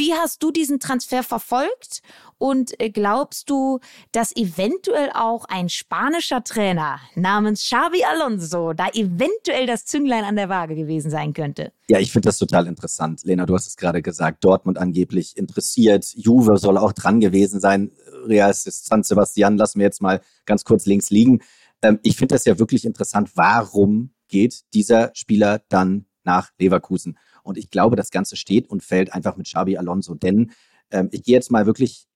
wie 0.00 0.14
hast 0.14 0.42
du 0.42 0.50
diesen 0.50 0.80
Transfer 0.80 1.22
verfolgt 1.22 2.00
und 2.38 2.80
äh, 2.80 2.88
glaubst 2.88 3.50
du, 3.50 3.80
dass 4.12 4.34
eventuell 4.34 5.10
auch 5.12 5.44
ein 5.44 5.68
spanischer 5.68 6.42
Trainer 6.42 7.00
namens 7.14 7.64
Xavi 7.64 8.02
Alonso 8.04 8.72
da 8.72 8.88
eventuell 8.94 9.66
das 9.66 9.84
Zünglein 9.84 10.24
an 10.24 10.36
der 10.36 10.48
Waage 10.48 10.74
gewesen 10.74 11.10
sein 11.10 11.34
könnte? 11.34 11.72
Ja, 11.88 11.98
ich 11.98 12.12
finde 12.12 12.30
das 12.30 12.38
total 12.38 12.66
interessant. 12.66 13.24
Lena, 13.24 13.44
du 13.44 13.54
hast 13.54 13.66
es 13.66 13.76
gerade 13.76 14.00
gesagt, 14.00 14.42
Dortmund 14.42 14.78
angeblich 14.78 15.36
interessiert. 15.36 16.14
Juve 16.14 16.56
soll 16.56 16.78
auch 16.78 16.94
dran 16.94 17.20
gewesen 17.20 17.60
sein. 17.60 17.90
Real 18.24 18.54
San 18.54 19.02
Sebastian 19.02 19.58
lassen 19.58 19.80
wir 19.80 19.84
jetzt 19.84 20.00
mal 20.00 20.22
ganz 20.46 20.64
kurz 20.64 20.86
links 20.86 21.10
liegen. 21.10 21.40
Ähm, 21.82 22.00
ich 22.02 22.16
finde 22.16 22.36
das 22.36 22.46
ja 22.46 22.58
wirklich 22.58 22.86
interessant. 22.86 23.32
Warum 23.34 24.14
geht 24.28 24.62
dieser 24.72 25.10
Spieler 25.12 25.60
dann 25.68 26.06
nach 26.24 26.52
Leverkusen? 26.58 27.18
Und 27.42 27.58
ich 27.58 27.70
glaube, 27.70 27.96
das 27.96 28.10
Ganze 28.10 28.36
steht 28.36 28.68
und 28.68 28.82
fällt 28.82 29.12
einfach 29.12 29.36
mit 29.36 29.46
Xabi 29.46 29.76
Alonso. 29.76 30.14
Denn 30.14 30.52
ähm, 30.90 31.08
ich 31.12 31.22
gehe 31.22 31.34
jetzt 31.34 31.50
mal 31.50 31.66
wirklich 31.66 32.06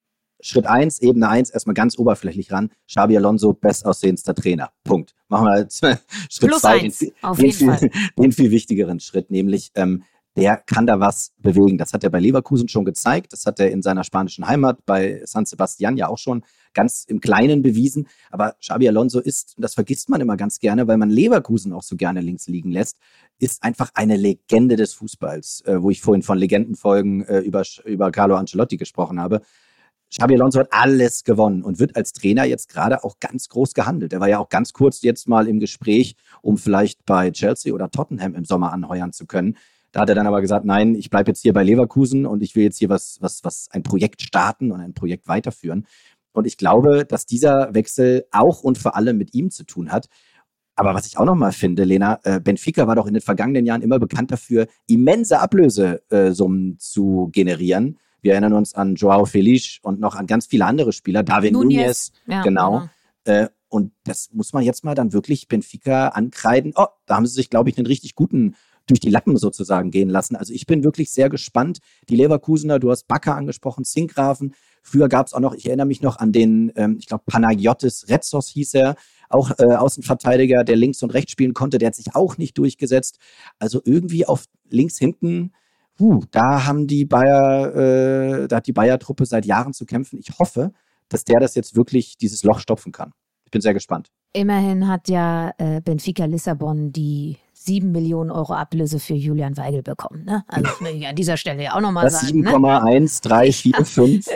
Schritt 0.41 0.67
eins, 0.67 1.01
Ebene 1.01 1.29
eins, 1.29 1.51
erstmal 1.51 1.75
ganz 1.75 1.99
oberflächlich 1.99 2.53
ran. 2.53 2.71
Xabi 2.87 3.17
Alonso, 3.17 3.55
bestaussehendster 3.55 4.35
Trainer. 4.35 4.73
Punkt. 4.85 5.15
Machen 5.29 5.47
wir 5.47 5.59
jetzt 5.59 5.81
Schritt 6.31 6.51
Plus 6.51 6.61
zwei, 6.61 6.81
eins, 6.81 6.99
den, 6.99 7.13
auf 7.23 7.39
den, 7.39 7.53
viel, 7.53 7.91
den 8.19 8.33
viel 8.33 8.51
wichtigeren 8.51 9.01
Schritt, 9.01 9.31
nämlich 9.31 9.71
ähm, 9.75 10.03
der 10.37 10.57
kann 10.57 10.87
da 10.87 10.99
was 10.99 11.33
bewegen. 11.39 11.79
Das 11.79 11.93
hat 11.93 12.03
er 12.03 12.11
bei 12.11 12.21
Leverkusen 12.21 12.69
schon 12.69 12.85
gezeigt. 12.85 13.33
Das 13.33 13.47
hat 13.47 13.61
er 13.61 13.71
in 13.71 13.83
seiner 13.83 14.03
spanischen 14.03 14.47
Heimat 14.47 14.85
bei 14.85 15.23
San 15.25 15.47
Sebastian 15.47 15.97
ja 15.97 16.09
auch 16.09 16.19
schon 16.19 16.45
ganz 16.75 17.05
im 17.05 17.21
Kleinen 17.21 17.63
bewiesen. 17.63 18.09
Aber 18.31 18.57
Xabi 18.61 18.89
Alonso 18.89 19.21
ist, 19.21 19.55
das 19.59 19.75
vergisst 19.75 20.09
man 20.09 20.21
immer 20.21 20.37
ganz 20.37 20.59
gerne, 20.59 20.89
weil 20.89 20.97
man 20.97 21.11
Leverkusen 21.11 21.73
auch 21.73 21.85
so 21.85 21.97
gerne 21.97 22.21
links 22.21 22.49
liegen 22.49 22.73
lässt, 22.73 22.99
ist 23.39 23.63
einfach 23.63 23.91
eine 23.95 24.17
Legende 24.17 24.77
des 24.77 24.93
Fußballs, 24.95 25.63
äh, 25.67 25.81
wo 25.81 25.91
ich 25.91 26.01
vorhin 26.01 26.23
von 26.23 26.37
Legendenfolgen 26.37 27.25
äh, 27.27 27.39
über, 27.39 27.63
über 27.85 28.11
Carlo 28.11 28.35
Ancelotti 28.35 28.77
gesprochen 28.77 29.21
habe. 29.21 29.41
Xabi 30.11 30.35
Alonso 30.35 30.61
hat 30.61 30.69
alles 30.71 31.25
gewonnen 31.25 31.63
und 31.63 31.81
wird 31.81 31.97
als 31.97 32.13
Trainer 32.13 32.45
jetzt 32.45 32.69
gerade 32.69 33.03
auch 33.03 33.19
ganz 33.19 33.49
groß 33.49 33.75
gehandelt. 33.75 34.13
Er 34.13 34.21
war 34.21 34.29
ja 34.29 34.39
auch 34.39 34.49
ganz 34.49 34.73
kurz 34.73 35.03
jetzt 35.03 35.29
mal 35.29 35.49
im 35.49 35.59
Gespräch, 35.59 36.15
um 36.41 36.57
vielleicht 36.57 37.05
bei 37.05 37.31
Chelsea 37.33 37.75
oder 37.75 37.91
Tottenham 37.91 38.35
im 38.35 38.45
Sommer 38.45 38.73
anheuern 38.73 39.13
zu 39.13 39.27
können. 39.27 39.57
Da 39.95 40.01
hat 40.01 40.09
er 40.09 40.17
dann 40.17 40.27
aber 40.27 40.41
gesagt, 40.41 40.65
nein, 40.65 40.97
ich 40.97 41.09
bleibe 41.09 41.31
jetzt 41.31 41.43
hier 41.43 41.53
bei 41.53 41.63
Leverkusen 41.63 42.27
und 42.27 42.43
ich 42.43 42.57
will 42.57 42.65
jetzt 42.65 42.79
hier 42.79 42.89
was, 42.89 43.19
was, 43.21 43.45
was 43.45 43.69
ein 43.71 43.85
Projekt 43.85 44.23
starten 44.23 44.73
und 44.73 44.81
ein 44.81 44.93
Projekt 44.93 45.29
weiterführen. 45.29 45.87
Und 46.33 46.49
ich 46.49 46.57
glaube, 46.57 47.05
dass 47.05 47.27
dieser 47.27 47.73
Wechsel 47.75 48.25
auch 48.33 48.65
und 48.65 48.77
vor 48.77 48.97
allem 48.97 49.17
mit 49.17 49.35
ihm 49.35 49.53
zu 49.53 49.63
tun 49.63 49.93
hat. 49.93 50.09
Aber 50.75 50.95
was 50.95 51.07
ich 51.07 51.17
auch 51.17 51.25
nochmal 51.25 51.53
finde, 51.53 51.85
Lena, 51.85 52.19
äh, 52.25 52.41
Benfica 52.41 52.89
war 52.89 52.97
doch 52.97 53.07
in 53.07 53.15
den 53.15 53.21
vergangenen 53.21 53.67
Jahren 53.67 53.83
immer 53.83 54.01
bekannt 54.01 54.33
dafür, 54.33 54.67
immense 54.89 55.39
Ablösesummen 55.39 56.77
zu 56.81 57.29
generieren. 57.31 58.01
Wir 58.21 58.33
erinnern 58.33 58.55
uns 58.55 58.75
an 58.75 58.97
Joao 58.97 59.27
Feliz 59.27 59.79
und 59.83 60.01
noch 60.01 60.17
an 60.17 60.27
ganz 60.27 60.47
viele 60.47 60.67
andere 60.67 60.93
Spieler, 60.93 61.23
David 61.23 61.53
Nunez, 61.53 62.11
Ja, 62.27 62.43
genau. 62.43 62.89
Äh, 63.23 63.47
und 63.69 63.93
das 64.03 64.31
muss 64.33 64.53
man 64.53 64.65
jetzt 64.65 64.83
mal 64.83 64.97
dann 64.97 65.13
wirklich 65.13 65.47
Benfica 65.47 66.09
ankreiden. 66.09 66.73
Oh, 66.75 66.87
da 67.07 67.15
haben 67.15 67.27
sie 67.27 67.35
sich, 67.35 67.49
glaube 67.49 67.71
ich, 67.71 67.79
einen 67.79 67.87
richtig 67.87 68.17
guten 68.17 68.57
durch 68.87 69.01
die 69.01 69.11
Lappen 69.11 69.37
sozusagen 69.37 69.91
gehen 69.91 70.09
lassen. 70.09 70.37
Also 70.37 70.53
ich 70.53 70.67
bin 70.67 70.85
wirklich 70.85 71.11
sehr 71.11 71.29
gespannt. 71.29 71.79
Die 72.09 72.17
Leverkusener, 72.17 72.79
du 72.79 72.91
hast 72.91 73.09
Bakker 73.09 73.35
angesprochen, 73.35 73.85
Zinkgrafen. 73.85 74.55
Früher 74.83 75.09
gab 75.09 75.27
es 75.27 75.33
auch 75.33 75.41
noch, 75.41 75.55
ich 75.55 75.67
erinnere 75.67 75.87
mich 75.87 76.03
noch 76.03 76.19
an 76.19 76.33
den, 76.33 76.73
ähm, 76.77 76.97
ich 76.99 77.07
glaube, 77.07 77.25
Panagiotis 77.27 78.09
Retzos 78.09 78.49
hieß 78.49 78.75
er, 78.75 78.97
auch 79.31 79.51
äh, 79.59 79.75
Außenverteidiger, 79.75 80.65
der 80.65 80.77
links 80.77 81.03
und 81.03 81.11
rechts 81.11 81.33
spielen 81.33 81.55
konnte, 81.55 81.79
der 81.79 81.89
hat 81.89 81.95
sich 81.95 82.15
auch 82.15 82.37
nicht 82.37 82.59
durchgesetzt. 82.59 83.19
Also 83.59 83.81
irgendwie 83.85 84.27
auf 84.27 84.45
links 84.69 84.99
hinten, 84.99 85.53
uh, 85.99 86.23
da 86.31 86.67
haben 86.67 86.87
die 86.87 87.05
Bayer, 87.07 87.75
äh, 87.75 88.49
da 88.49 88.57
hat 88.57 88.67
die 88.67 88.73
Bayer-Truppe 88.73 89.27
seit 89.27 89.47
Jahren 89.47 89.73
zu 89.73 89.87
kämpfen. 89.87 90.19
Ich 90.19 90.39
hoffe, 90.39 90.73
dass 91.09 91.25
der 91.25 91.41
das 91.41 91.55
jetzt 91.55 91.77
wirklich 91.77 92.17
dieses 92.19 92.43
Loch 92.43 92.61
stopfen 92.61 92.93
kann. 92.93 93.13
Ich 93.45 93.51
bin 93.51 93.61
sehr 93.61 93.75
gespannt. 93.75 94.11
Immerhin 94.33 94.89
hat 94.89 95.09
ja 95.09 95.53
äh, 95.59 95.81
Benfica 95.81 96.25
Lissabon 96.25 96.93
die 96.93 97.39
7 97.65 97.91
Millionen 97.93 98.31
Euro 98.31 98.53
Ablöse 98.55 99.01
für 99.01 99.15
Julian 99.15 99.57
Weigel 99.57 99.83
bekommen. 99.83 100.25
Ne? 100.25 100.45
Also 100.49 100.65
das 100.65 100.81
möchte 100.83 100.99
ich 100.99 101.07
an 101.07 101.17
dieser 101.17 101.37
Stelle 101.37 101.63
ja 101.63 101.75
auch 101.75 101.81
nochmal 101.81 102.11
sagen. 102.11 102.41
Ne? 102.41 102.51
7,1345. 102.51 104.31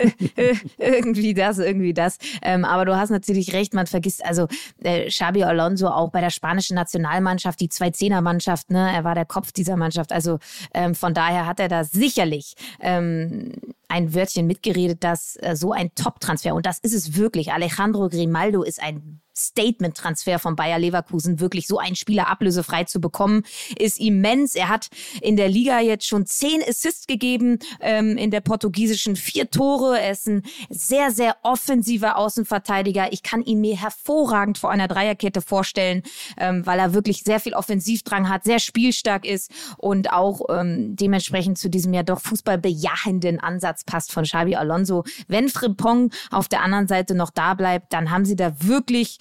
irgendwie 0.77 1.33
das, 1.33 1.59
irgendwie 1.59 1.93
das. 1.93 2.17
Ähm, 2.41 2.65
aber 2.65 2.85
du 2.85 2.97
hast 2.97 3.09
natürlich 3.09 3.53
recht, 3.53 3.73
man 3.73 3.87
vergisst, 3.87 4.25
also 4.25 4.47
äh, 4.83 5.07
Xabi 5.09 5.43
Alonso 5.43 5.87
auch 5.87 6.09
bei 6.11 6.21
der 6.21 6.29
spanischen 6.31 6.75
Nationalmannschaft, 6.75 7.59
die 7.59 7.69
Zwei-Zehner-Mannschaft, 7.69 8.71
ne? 8.71 8.91
er 8.91 9.03
war 9.03 9.15
der 9.15 9.25
Kopf 9.25 9.51
dieser 9.51 9.77
Mannschaft. 9.77 10.11
Also 10.11 10.39
ähm, 10.73 10.95
von 10.95 11.13
daher 11.13 11.45
hat 11.45 11.59
er 11.59 11.67
da 11.67 11.83
sicherlich 11.83 12.55
ähm, 12.79 13.53
ein 13.89 14.13
Wörtchen 14.13 14.47
mitgeredet, 14.47 15.03
dass 15.03 15.35
äh, 15.41 15.55
so 15.55 15.73
ein 15.73 15.93
Top-Transfer, 15.95 16.55
und 16.55 16.65
das 16.65 16.79
ist 16.79 16.93
es 16.93 17.15
wirklich, 17.15 17.51
Alejandro 17.51 18.07
Grimaldo 18.07 18.63
ist 18.63 18.81
ein 18.81 19.19
Statement-Transfer 19.39 20.39
von 20.39 20.55
Bayer 20.55 20.79
Leverkusen, 20.79 21.39
wirklich 21.39 21.67
so 21.67 21.77
einen 21.77 21.95
Spieler 21.95 22.27
ablösefrei 22.27 22.83
zu 22.83 22.99
bekommen, 22.99 23.43
ist 23.77 23.99
immens. 23.99 24.55
Er 24.55 24.69
hat 24.69 24.89
in 25.21 25.35
der 25.35 25.49
Liga 25.49 25.79
jetzt 25.79 26.07
schon 26.07 26.25
zehn 26.25 26.61
Assists 26.67 27.07
gegeben, 27.07 27.59
ähm, 27.79 28.17
in 28.17 28.31
der 28.31 28.41
portugiesischen 28.41 29.15
vier 29.15 29.49
Tore. 29.49 29.99
Er 29.99 30.11
ist 30.11 30.27
ein 30.27 30.43
sehr, 30.69 31.11
sehr 31.11 31.37
offensiver 31.43 32.17
Außenverteidiger. 32.17 33.11
Ich 33.13 33.23
kann 33.23 33.43
ihn 33.43 33.61
mir 33.61 33.77
hervorragend 33.77 34.57
vor 34.57 34.71
einer 34.71 34.87
Dreierkette 34.87 35.41
vorstellen, 35.41 36.03
ähm, 36.37 36.65
weil 36.65 36.79
er 36.79 36.93
wirklich 36.93 37.23
sehr 37.23 37.39
viel 37.39 37.53
Offensivdrang 37.53 38.29
hat, 38.29 38.43
sehr 38.43 38.59
spielstark 38.59 39.25
ist 39.25 39.51
und 39.77 40.11
auch 40.11 40.41
ähm, 40.49 40.95
dementsprechend 40.95 41.57
zu 41.57 41.69
diesem 41.69 41.93
ja 41.93 42.03
doch 42.03 42.19
fußballbejahenden 42.19 43.39
Ansatz 43.39 43.78
passt 43.83 44.11
von 44.11 44.23
Xabi 44.23 44.55
Alonso. 44.55 45.03
Wenn 45.27 45.49
Frimpong 45.49 46.11
auf 46.31 46.47
der 46.47 46.61
anderen 46.61 46.87
Seite 46.87 47.15
noch 47.15 47.29
da 47.29 47.53
bleibt, 47.53 47.93
dann 47.93 48.11
haben 48.11 48.25
sie 48.25 48.35
da 48.35 48.53
wirklich 48.61 49.19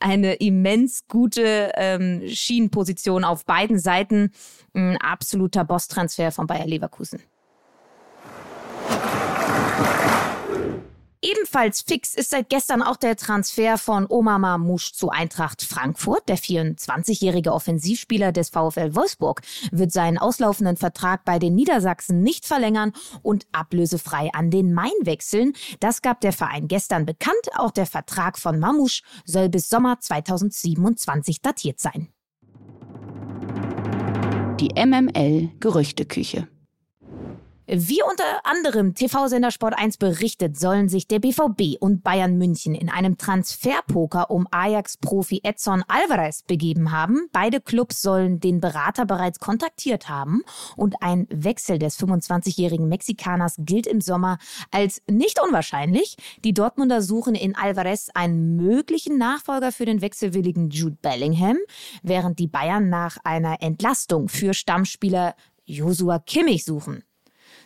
eine 0.00 0.34
immens 0.34 1.08
gute 1.08 1.72
ähm, 1.74 2.22
Schienenposition 2.28 3.24
auf 3.24 3.44
beiden 3.44 3.78
Seiten. 3.78 4.30
Ein 4.74 4.96
absoluter 4.98 5.64
Boss-Transfer 5.64 6.30
von 6.30 6.46
Bayer 6.46 6.66
Leverkusen. 6.66 7.20
Ebenfalls 11.20 11.82
fix 11.82 12.14
ist 12.14 12.30
seit 12.30 12.48
gestern 12.48 12.80
auch 12.80 12.96
der 12.96 13.16
Transfer 13.16 13.76
von 13.76 14.06
Omar 14.08 14.38
Mamouche 14.38 14.92
zu 14.92 15.10
Eintracht 15.10 15.62
Frankfurt. 15.62 16.28
Der 16.28 16.38
24-jährige 16.38 17.52
Offensivspieler 17.52 18.30
des 18.30 18.50
VfL 18.50 18.94
Wolfsburg 18.94 19.42
wird 19.72 19.90
seinen 19.90 20.18
auslaufenden 20.18 20.76
Vertrag 20.76 21.24
bei 21.24 21.40
den 21.40 21.56
Niedersachsen 21.56 22.22
nicht 22.22 22.46
verlängern 22.46 22.92
und 23.22 23.46
ablösefrei 23.50 24.30
an 24.32 24.50
den 24.50 24.72
Main 24.72 24.92
wechseln. 25.02 25.54
Das 25.80 26.02
gab 26.02 26.20
der 26.20 26.32
Verein 26.32 26.68
gestern 26.68 27.04
bekannt. 27.04 27.36
Auch 27.56 27.72
der 27.72 27.86
Vertrag 27.86 28.38
von 28.38 28.60
Mamouche 28.60 29.02
soll 29.24 29.48
bis 29.48 29.68
Sommer 29.68 29.98
2027 29.98 31.42
datiert 31.42 31.80
sein. 31.80 32.08
Die 34.60 34.70
MML 34.74 35.50
Gerüchteküche. 35.58 36.48
Wie 37.70 38.00
unter 38.02 38.24
anderem 38.44 38.94
TV-Sender 38.94 39.50
Sport 39.50 39.74
1 39.76 39.98
berichtet, 39.98 40.58
sollen 40.58 40.88
sich 40.88 41.06
der 41.06 41.18
BVB 41.18 41.76
und 41.78 42.02
Bayern 42.02 42.38
München 42.38 42.74
in 42.74 42.88
einem 42.88 43.18
Transferpoker 43.18 44.30
um 44.30 44.48
Ajax-Profi 44.50 45.40
Edson 45.42 45.84
Alvarez 45.86 46.44
begeben 46.44 46.92
haben. 46.92 47.28
Beide 47.30 47.60
Clubs 47.60 48.00
sollen 48.00 48.40
den 48.40 48.62
Berater 48.62 49.04
bereits 49.04 49.38
kontaktiert 49.38 50.08
haben 50.08 50.44
und 50.76 51.02
ein 51.02 51.26
Wechsel 51.28 51.78
des 51.78 52.00
25-jährigen 52.00 52.88
Mexikaners 52.88 53.56
gilt 53.58 53.86
im 53.86 54.00
Sommer 54.00 54.38
als 54.70 55.02
nicht 55.06 55.38
unwahrscheinlich. 55.38 56.16
Die 56.44 56.54
Dortmunder 56.54 57.02
suchen 57.02 57.34
in 57.34 57.54
Alvarez 57.54 58.08
einen 58.14 58.56
möglichen 58.56 59.18
Nachfolger 59.18 59.72
für 59.72 59.84
den 59.84 60.00
wechselwilligen 60.00 60.70
Jude 60.70 60.96
Bellingham, 61.02 61.58
während 62.02 62.38
die 62.38 62.48
Bayern 62.48 62.88
nach 62.88 63.18
einer 63.24 63.60
Entlastung 63.60 64.30
für 64.30 64.54
Stammspieler 64.54 65.34
Joshua 65.66 66.18
Kimmich 66.18 66.64
suchen. 66.64 67.04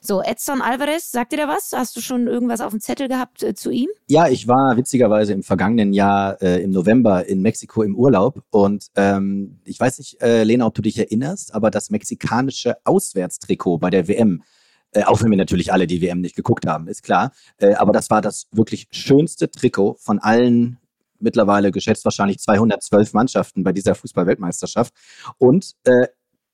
So, 0.05 0.21
Edson 0.21 0.63
Alvarez, 0.63 1.13
sagt 1.13 1.31
dir 1.31 1.37
da 1.37 1.47
was? 1.47 1.71
Hast 1.73 1.95
du 1.95 2.01
schon 2.01 2.27
irgendwas 2.27 2.61
auf 2.61 2.73
dem 2.73 2.81
Zettel 2.81 3.07
gehabt 3.07 3.45
äh, 3.45 3.55
zu 3.55 3.71
ihm? 3.71 3.89
Ja, 4.09 4.27
ich 4.27 4.49
war 4.49 4.77
witzigerweise 4.77 5.33
im 5.33 5.45
vergangenen 5.45 5.93
Jahr 5.93 6.43
äh, 6.43 6.61
im 6.61 6.73
November 6.73 7.25
in 7.25 7.41
Mexiko 7.41 7.85
im 7.85 7.95
Urlaub 7.95 8.43
und 8.51 8.89
ähm, 8.97 9.61
ich 9.65 9.79
weiß 9.79 10.01
nicht, 10.01 10.21
äh, 10.21 10.43
Lena, 10.43 10.67
ob 10.67 10.75
du 10.75 10.83
dich 10.83 10.99
erinnerst, 10.99 11.55
aber 11.55 11.71
das 11.71 11.91
mexikanische 11.91 12.79
Auswärtstrikot 12.83 13.79
bei 13.79 13.91
der 13.91 14.09
WM, 14.09 14.43
äh, 14.91 15.05
auch 15.05 15.23
wenn 15.23 15.31
wir 15.31 15.39
natürlich 15.39 15.73
alle 15.73 15.87
die 15.87 16.03
WM 16.03 16.21
nicht 16.21 16.35
geguckt 16.35 16.67
haben, 16.67 16.89
ist 16.89 17.05
klar, 17.05 17.31
äh, 17.59 17.75
aber 17.75 17.93
das 17.93 18.11
war 18.11 18.21
das 18.21 18.49
wirklich 18.51 18.89
schönste 18.91 19.53
Trikot 19.53 19.99
von 20.01 20.19
allen 20.19 20.79
mittlerweile 21.21 21.71
geschätzt 21.71 22.05
wahrscheinlich 22.05 22.41
212 22.41 23.13
Mannschaften 23.13 23.63
bei 23.63 23.71
dieser 23.71 23.95
Fußball-Weltmeisterschaft 23.95 24.93
und 25.39 25.77
äh, 25.85 26.09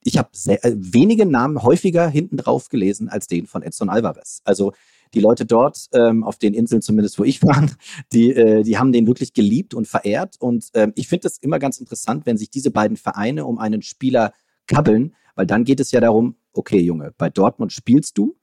ich 0.05 0.19
habe 0.19 0.29
äh, 0.47 0.73
wenige 0.77 1.27
Namen 1.27 1.63
häufiger 1.63 2.09
hinten 2.09 2.37
drauf 2.37 2.69
gelesen 2.69 3.09
als 3.09 3.27
den 3.27 3.47
von 3.47 3.63
Edson 3.63 3.89
Alvarez. 3.89 4.41
Also 4.45 4.73
die 5.15 5.21
Leute 5.21 5.47
dort 5.47 5.89
ähm, 5.93 6.23
auf 6.23 6.39
den 6.39 6.55
Inseln, 6.55 6.83
zumindest 6.83 7.19
wo 7.19 7.25
ich 7.25 7.43
war, 7.43 7.67
die, 8.13 8.33
äh, 8.33 8.63
die 8.63 8.79
haben 8.79 8.93
den 8.93 9.07
wirklich 9.07 9.33
geliebt 9.33 9.75
und 9.75 9.89
verehrt. 9.89 10.37
Und 10.39 10.69
ähm, 10.75 10.93
ich 10.97 11.09
finde 11.09 11.29
es 11.29 11.39
immer 11.39 11.59
ganz 11.59 11.79
interessant, 11.79 12.27
wenn 12.27 12.37
sich 12.37 12.51
diese 12.51 12.71
beiden 12.71 12.97
Vereine 12.97 13.45
um 13.45 13.59
einen 13.59 13.83
Spieler 13.83 14.33
kabbeln, 14.67 15.15
weil 15.35 15.47
dann 15.47 15.65
geht 15.65 15.81
es 15.81 15.91
ja 15.91 16.01
darum, 16.01 16.37
okay, 16.53 16.81
Junge, 16.81 17.13
bei 17.17 17.31
Dortmund 17.31 17.73
spielst 17.73 18.19
du, 18.19 18.37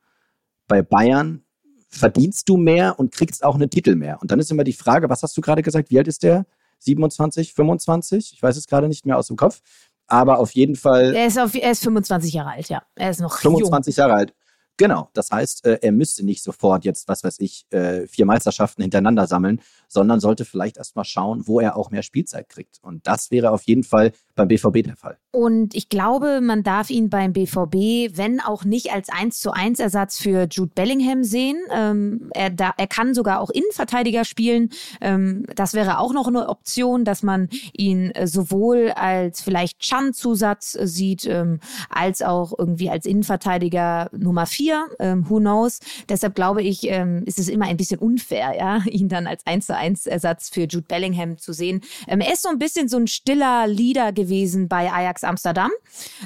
bei 0.68 0.82
Bayern 0.82 1.44
verdienst 1.90 2.50
du 2.50 2.58
mehr 2.58 3.00
und 3.00 3.14
kriegst 3.14 3.44
auch 3.44 3.56
einen 3.56 3.70
Titel 3.70 3.96
mehr. 3.96 4.22
Und 4.22 4.32
dann 4.32 4.40
ist 4.40 4.52
immer 4.52 4.64
die 4.64 4.74
Frage, 4.74 5.10
was 5.10 5.24
hast 5.24 5.38
du 5.38 5.42
gerade 5.42 5.62
gesagt? 5.62 5.92
Wie 5.92 5.98
alt 5.98 6.08
ist 6.08 6.24
der? 6.24 6.46
27, 6.80 7.54
25? 7.54 8.34
Ich 8.34 8.44
weiß 8.44 8.58
es 8.58 8.68
gerade 8.68 8.88
nicht 8.88 9.06
mehr 9.06 9.18
aus 9.18 9.28
dem 9.28 9.38
Kopf. 9.38 9.62
Aber 10.08 10.40
auf 10.40 10.52
jeden 10.52 10.76
Fall. 10.76 11.16
Er 11.16 11.28
ist, 11.28 11.40
auf, 11.40 11.56
er 11.56 11.72
ist 11.72 11.84
25 11.84 12.34
Jahre 12.34 12.52
alt, 12.52 12.70
ja. 12.70 12.84
Er 12.96 13.10
ist 13.10 13.22
noch 13.22 13.38
25 13.38 13.96
jung. 13.96 14.02
Jahre 14.02 14.20
alt. 14.20 14.34
Genau, 14.78 15.10
das 15.14 15.32
heißt, 15.32 15.66
äh, 15.66 15.80
er 15.82 15.94
müsste 15.94 16.26
nicht 16.26 16.44
sofort 16.44 16.84
jetzt, 16.84 17.08
was 17.08 17.24
weiß 17.24 17.40
ich, 17.40 17.66
äh, 17.70 18.08
vier 18.08 18.26
Meisterschaften 18.26 18.82
hintereinander 18.82 19.26
sammeln, 19.26 19.62
sondern 19.88 20.20
sollte 20.20 20.44
vielleicht 20.44 20.76
erstmal 20.78 21.06
schauen, 21.06 21.48
wo 21.48 21.62
er 21.62 21.78
auch 21.78 21.92
mehr 21.92 22.04
Spielzeit 22.04 22.50
kriegt. 22.50 22.80
Und 22.82 23.08
das 23.08 23.32
wäre 23.32 23.52
auf 23.52 23.64
jeden 23.64 23.84
Fall 23.84 24.12
beim 24.36 24.50
BVB 24.50 24.84
der 24.84 24.98
Fall. 24.98 25.18
Und 25.32 25.76
ich 25.76 25.88
glaube, 25.88 26.42
man 26.42 26.64
darf 26.64 26.90
ihn 26.90 27.10
beim 27.10 27.32
BVB, 27.32 28.18
wenn 28.18 28.42
auch 28.42 28.66
nicht 28.66 28.92
als 28.92 29.08
1 29.10 29.40
zu 29.40 29.52
1 29.52 29.80
Ersatz 29.80 30.18
für 30.18 30.48
Jude 30.50 30.72
Bellingham 30.76 31.24
sehen. 31.24 31.58
Ähm, 31.74 32.30
er, 32.34 32.50
da, 32.50 32.74
er 32.78 32.88
kann 32.88 33.14
sogar 33.14 33.40
auch 33.40 33.50
Innenverteidiger 33.50 34.26
spielen. 34.26 34.70
Ähm, 35.00 35.46
das 35.56 35.74
wäre 35.74 36.00
auch 36.00 36.14
noch 36.14 36.28
eine 36.28 36.50
Option, 36.50 37.06
dass 37.06 37.24
man 37.24 37.48
ihn 37.72 38.12
äh, 38.12 38.28
sowohl 38.28 38.92
als 38.92 39.42
vielleicht 39.42 39.80
Chan-Zusatz 39.80 40.78
sieht, 40.82 41.26
ähm, 41.26 41.60
als 41.90 42.22
auch 42.22 42.54
irgendwie 42.58 42.90
als 42.90 43.06
Innenverteidiger 43.06 44.10
Nummer 44.12 44.46
4. 44.46 44.65
Ähm, 45.00 45.30
who 45.30 45.40
knows? 45.40 45.80
Deshalb 46.10 46.36
glaube 46.36 46.64
ich, 46.64 46.88
ähm, 46.90 47.24
ist 47.26 47.40
es 47.40 47.50
immer 47.50 47.66
ein 47.66 47.78
bisschen 47.78 48.00
unfair, 48.00 48.54
ja, 48.58 48.84
ihn 48.90 49.10
dann 49.10 49.28
als 49.28 49.46
1 49.46 49.66
zu 49.68 49.76
1 49.76 50.08
Ersatz 50.08 50.50
für 50.50 50.62
Jude 50.62 50.86
Bellingham 50.88 51.38
zu 51.38 51.54
sehen. 51.54 51.82
Ähm, 52.08 52.22
er 52.22 52.34
ist 52.34 52.44
so 52.44 52.50
ein 52.50 52.60
bisschen 52.60 52.88
so 52.88 52.98
ein 52.98 53.08
stiller 53.08 53.68
Leader 53.68 54.12
gewesen 54.12 54.68
bei 54.68 54.92
Ajax 54.92 55.24
Amsterdam. 55.24 55.72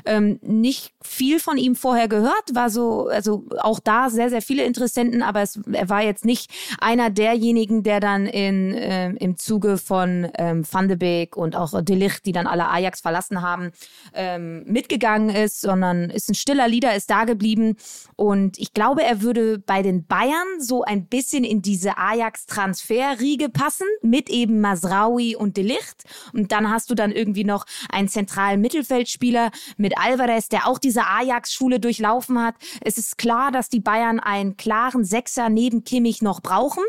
Ähm, 0.05 0.39
nicht 0.41 0.93
viel 1.01 1.39
von 1.39 1.57
ihm 1.57 1.75
vorher 1.75 2.07
gehört, 2.07 2.53
war 2.53 2.69
so, 2.69 3.07
also 3.07 3.45
auch 3.59 3.79
da 3.79 4.09
sehr, 4.09 4.29
sehr 4.29 4.41
viele 4.41 4.63
Interessenten, 4.63 5.21
aber 5.21 5.41
es, 5.41 5.59
er 5.71 5.87
war 5.87 6.01
jetzt 6.01 6.25
nicht 6.25 6.51
einer 6.79 7.09
derjenigen, 7.09 7.83
der 7.83 7.99
dann 7.99 8.25
in, 8.25 8.73
äh, 8.73 9.09
im 9.11 9.37
Zuge 9.37 9.77
von 9.77 10.29
ähm, 10.37 10.65
Van 10.69 10.87
de 10.89 10.97
Beek 10.97 11.37
und 11.37 11.55
auch 11.55 11.81
De 11.81 11.95
Ligt, 11.95 12.25
die 12.25 12.33
dann 12.33 12.47
alle 12.47 12.67
Ajax 12.67 12.99
verlassen 12.99 13.41
haben, 13.41 13.71
ähm, 14.13 14.63
mitgegangen 14.65 15.29
ist, 15.29 15.61
sondern 15.61 16.09
ist 16.09 16.29
ein 16.29 16.35
stiller 16.35 16.67
Leader, 16.67 16.95
ist 16.95 17.09
da 17.09 17.23
geblieben. 17.23 17.77
Und 18.15 18.57
ich 18.59 18.73
glaube, 18.73 19.03
er 19.03 19.21
würde 19.21 19.57
bei 19.59 19.81
den 19.81 20.05
Bayern 20.05 20.59
so 20.59 20.83
ein 20.83 21.05
bisschen 21.05 21.43
in 21.43 21.61
diese 21.61 21.97
Ajax-Transferriege 21.97 23.49
passen, 23.49 23.87
mit 24.01 24.29
eben 24.29 24.59
Masraui 24.59 25.35
und 25.35 25.55
De 25.55 25.63
Ligt. 25.63 26.03
Und 26.33 26.51
dann 26.51 26.69
hast 26.69 26.91
du 26.91 26.95
dann 26.95 27.11
irgendwie 27.11 27.43
noch 27.43 27.65
einen 27.89 28.09
zentralen 28.09 28.59
Mittelfeldspieler 28.61 29.51
mit 29.77 29.97
Alvarez, 29.97 30.49
der 30.49 30.67
auch 30.67 30.77
diese 30.79 30.98
Ajax-Schule 31.07 31.79
durchlaufen 31.79 32.41
hat. 32.41 32.55
Es 32.81 32.97
ist 32.97 33.17
klar, 33.17 33.51
dass 33.51 33.69
die 33.69 33.79
Bayern 33.79 34.19
einen 34.19 34.57
klaren 34.57 35.03
Sechser 35.03 35.49
neben 35.49 35.83
Kimmich 35.83 36.21
noch 36.21 36.41
brauchen. 36.41 36.83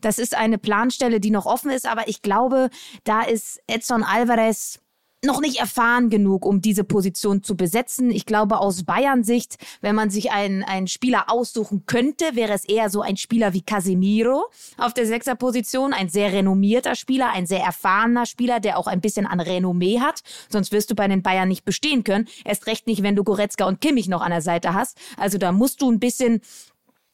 Das 0.00 0.18
ist 0.18 0.36
eine 0.36 0.58
Planstelle, 0.58 1.20
die 1.20 1.30
noch 1.30 1.46
offen 1.46 1.70
ist, 1.70 1.86
aber 1.86 2.08
ich 2.08 2.22
glaube, 2.22 2.70
da 3.04 3.22
ist 3.22 3.60
Edson 3.66 4.02
Alvarez 4.02 4.81
noch 5.24 5.40
nicht 5.40 5.60
erfahren 5.60 6.10
genug, 6.10 6.44
um 6.44 6.60
diese 6.60 6.82
Position 6.82 7.44
zu 7.44 7.56
besetzen. 7.56 8.10
Ich 8.10 8.26
glaube, 8.26 8.58
aus 8.58 8.82
Bayern-Sicht, 8.82 9.56
wenn 9.80 9.94
man 9.94 10.10
sich 10.10 10.32
einen, 10.32 10.64
einen 10.64 10.88
Spieler 10.88 11.30
aussuchen 11.30 11.84
könnte, 11.86 12.34
wäre 12.34 12.52
es 12.52 12.64
eher 12.64 12.90
so 12.90 13.02
ein 13.02 13.16
Spieler 13.16 13.52
wie 13.52 13.62
Casemiro 13.62 14.46
auf 14.78 14.94
der 14.94 15.06
Sechser-Position. 15.06 15.92
Ein 15.92 16.08
sehr 16.08 16.32
renommierter 16.32 16.96
Spieler, 16.96 17.30
ein 17.30 17.46
sehr 17.46 17.62
erfahrener 17.62 18.26
Spieler, 18.26 18.58
der 18.58 18.78
auch 18.78 18.88
ein 18.88 19.00
bisschen 19.00 19.26
an 19.26 19.38
Renommee 19.38 20.00
hat. 20.00 20.22
Sonst 20.48 20.72
wirst 20.72 20.90
du 20.90 20.96
bei 20.96 21.06
den 21.06 21.22
Bayern 21.22 21.48
nicht 21.48 21.64
bestehen 21.64 22.02
können. 22.02 22.26
Erst 22.44 22.66
recht 22.66 22.88
nicht, 22.88 23.04
wenn 23.04 23.14
du 23.14 23.22
Goretzka 23.22 23.64
und 23.66 23.80
Kimmich 23.80 24.08
noch 24.08 24.22
an 24.22 24.32
der 24.32 24.42
Seite 24.42 24.74
hast. 24.74 24.98
Also 25.16 25.38
da 25.38 25.52
musst 25.52 25.82
du 25.82 25.90
ein 25.90 26.00
bisschen 26.00 26.40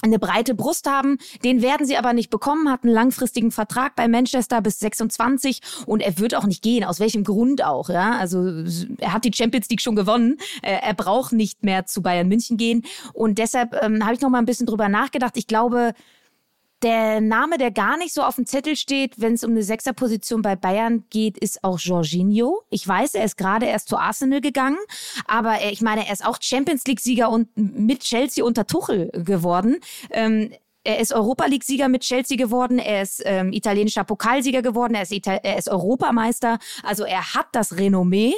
eine 0.03 0.19
breite 0.19 0.55
Brust 0.55 0.89
haben. 0.89 1.19
Den 1.45 1.63
werden 1.63 1.87
sie 1.87 1.97
aber 1.97 2.13
nicht 2.13 2.31
bekommen, 2.31 2.71
hat 2.71 2.85
einen 2.85 2.93
langfristigen 2.93 3.51
Vertrag 3.51 3.97
bei 3.97 4.09
Manchester 4.09 4.61
bis 4.61 4.79
26 4.79 5.61
und 5.87 6.01
er 6.01 6.19
wird 6.19 6.35
auch 6.35 6.47
nicht 6.47 6.63
gehen. 6.63 6.85
Aus 6.85 7.01
welchem 7.01 7.25
Grund 7.25 7.65
auch, 7.65 7.89
ja? 7.89 8.17
Also 8.19 8.65
er 8.99 9.13
hat 9.13 9.25
die 9.25 9.33
Champions 9.35 9.69
League 9.69 9.81
schon 9.81 9.97
gewonnen. 9.97 10.37
Er 10.63 10.95
braucht 10.95 11.33
nicht 11.33 11.65
mehr 11.65 11.87
zu 11.87 12.03
Bayern 12.03 12.29
München 12.29 12.57
gehen 12.57 12.85
und 13.13 13.39
deshalb 13.39 13.77
ähm, 13.83 14.05
habe 14.05 14.15
ich 14.15 14.21
noch 14.21 14.31
mal 14.31 14.39
ein 14.39 14.47
bisschen 14.47 14.67
drüber 14.67 14.89
nachgedacht. 14.89 15.37
Ich 15.37 15.47
glaube, 15.47 15.95
der 16.83 17.21
Name, 17.21 17.59
der 17.59 17.71
gar 17.71 17.97
nicht 17.97 18.14
so 18.14 18.23
auf 18.23 18.37
dem 18.37 18.47
Zettel 18.47 18.77
steht, 18.77 19.21
wenn 19.21 19.35
es 19.35 19.45
um 19.45 19.51
eine 19.51 19.62
Sechserposition 19.62 20.43
bei 20.43 20.57
Bayern 20.57 21.05
geht, 21.11 21.38
ist 21.38 21.64
auch 21.64 21.79
Jorginho. 21.79 22.62
Ich 22.71 22.87
weiß, 22.87 23.14
er 23.14 23.25
ist 23.25 23.37
gerade 23.37 23.67
erst 23.67 23.88
zu 23.88 23.97
Arsenal 23.97 24.41
gegangen, 24.41 24.79
aber 25.27 25.55
er, 25.59 25.73
ich 25.73 25.83
meine, 25.83 26.07
er 26.07 26.12
ist 26.12 26.25
auch 26.25 26.38
Champions 26.41 26.85
League-Sieger 26.87 27.31
und 27.31 27.49
mit 27.57 28.01
Chelsea 28.01 28.45
unter 28.45 28.67
Tuchel 28.67 29.11
geworden. 29.12 29.81
Ähm, 30.11 30.53
er 30.88 31.01
ist 31.01 31.12
Europa 31.12 31.44
League-Sieger 31.44 31.90
mit 31.90 32.01
Chelsea 32.01 32.38
geworden, 32.38 32.79
er 32.79 33.03
ist 33.03 33.22
ähm, 33.27 33.53
italienischer 33.53 34.05
Pokalsieger 34.05 34.62
geworden, 34.62 34.94
er 34.94 35.03
ist, 35.03 35.12
Ital 35.12 35.38
er 35.42 35.59
ist 35.59 35.68
Europameister. 35.68 36.59
Also 36.83 37.05
er 37.05 37.35
hat 37.35 37.48
das 37.53 37.77
Renommee 37.77 38.33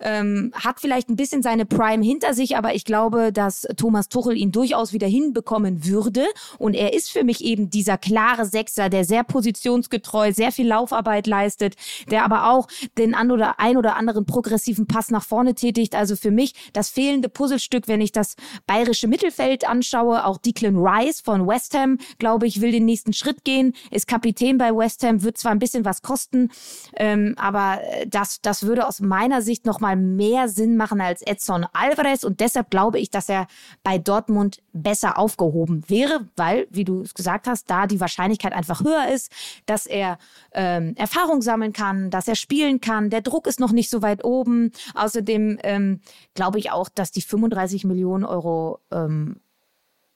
ähm, 0.00 0.52
hat 0.54 0.80
vielleicht 0.80 1.08
ein 1.08 1.16
bisschen 1.16 1.42
seine 1.42 1.66
Prime 1.66 2.04
hinter 2.04 2.34
sich, 2.34 2.56
aber 2.56 2.74
ich 2.74 2.84
glaube, 2.84 3.32
dass 3.32 3.66
Thomas 3.76 4.08
Tuchel 4.08 4.36
ihn 4.36 4.52
durchaus 4.52 4.92
wieder 4.92 5.06
hinbekommen 5.06 5.86
würde. 5.86 6.26
Und 6.58 6.74
er 6.74 6.94
ist 6.94 7.10
für 7.10 7.24
mich 7.24 7.44
eben 7.44 7.70
dieser 7.70 7.98
klare 7.98 8.46
Sechser, 8.46 8.88
der 8.88 9.04
sehr 9.04 9.24
positionsgetreu, 9.24 10.32
sehr 10.32 10.52
viel 10.52 10.68
Laufarbeit 10.68 11.26
leistet, 11.26 11.74
der 12.10 12.24
aber 12.24 12.50
auch 12.50 12.68
den 12.98 13.14
an 13.14 13.30
oder 13.30 13.58
ein 13.58 13.76
oder 13.76 13.96
anderen 13.96 14.26
progressiven 14.26 14.86
Pass 14.86 15.10
nach 15.10 15.24
vorne 15.24 15.54
tätigt. 15.54 15.94
Also 15.94 16.16
für 16.16 16.30
mich 16.30 16.54
das 16.72 16.90
fehlende 16.90 17.28
Puzzlestück, 17.28 17.88
wenn 17.88 18.00
ich 18.00 18.12
das 18.12 18.36
bayerische 18.66 19.08
Mittelfeld 19.08 19.66
anschaue. 19.68 20.24
Auch 20.24 20.38
Declan 20.38 20.76
Rice 20.76 21.20
von 21.20 21.46
West 21.46 21.74
Ham, 21.74 21.95
glaube 22.18 22.46
ich, 22.46 22.60
will 22.60 22.72
den 22.72 22.84
nächsten 22.84 23.12
Schritt 23.12 23.44
gehen, 23.44 23.74
ist 23.90 24.08
Kapitän 24.08 24.58
bei 24.58 24.74
West 24.74 25.02
Ham, 25.02 25.22
wird 25.22 25.38
zwar 25.38 25.52
ein 25.52 25.58
bisschen 25.58 25.84
was 25.84 26.02
kosten, 26.02 26.50
ähm, 26.96 27.34
aber 27.38 27.80
das, 28.06 28.40
das 28.40 28.62
würde 28.62 28.86
aus 28.86 29.00
meiner 29.00 29.42
Sicht 29.42 29.66
noch 29.66 29.80
mal 29.80 29.96
mehr 29.96 30.48
Sinn 30.48 30.76
machen 30.76 31.00
als 31.00 31.22
Edson 31.22 31.66
Alvarez 31.72 32.24
und 32.24 32.40
deshalb 32.40 32.70
glaube 32.70 32.98
ich, 32.98 33.10
dass 33.10 33.28
er 33.28 33.46
bei 33.82 33.98
Dortmund 33.98 34.62
besser 34.72 35.18
aufgehoben 35.18 35.84
wäre, 35.88 36.28
weil, 36.36 36.66
wie 36.70 36.84
du 36.84 37.02
es 37.02 37.14
gesagt 37.14 37.46
hast, 37.46 37.70
da 37.70 37.86
die 37.86 38.00
Wahrscheinlichkeit 38.00 38.52
einfach 38.52 38.82
höher 38.84 39.08
ist, 39.12 39.32
dass 39.66 39.86
er 39.86 40.18
ähm, 40.52 40.94
Erfahrung 40.96 41.42
sammeln 41.42 41.72
kann, 41.72 42.10
dass 42.10 42.28
er 42.28 42.34
spielen 42.34 42.80
kann. 42.80 43.10
Der 43.10 43.22
Druck 43.22 43.46
ist 43.46 43.60
noch 43.60 43.72
nicht 43.72 43.90
so 43.90 44.02
weit 44.02 44.24
oben. 44.24 44.72
Außerdem 44.94 45.58
ähm, 45.62 46.00
glaube 46.34 46.58
ich 46.58 46.70
auch, 46.70 46.88
dass 46.88 47.10
die 47.12 47.22
35 47.22 47.84
Millionen 47.84 48.24
Euro 48.24 48.80
ähm, 48.90 49.40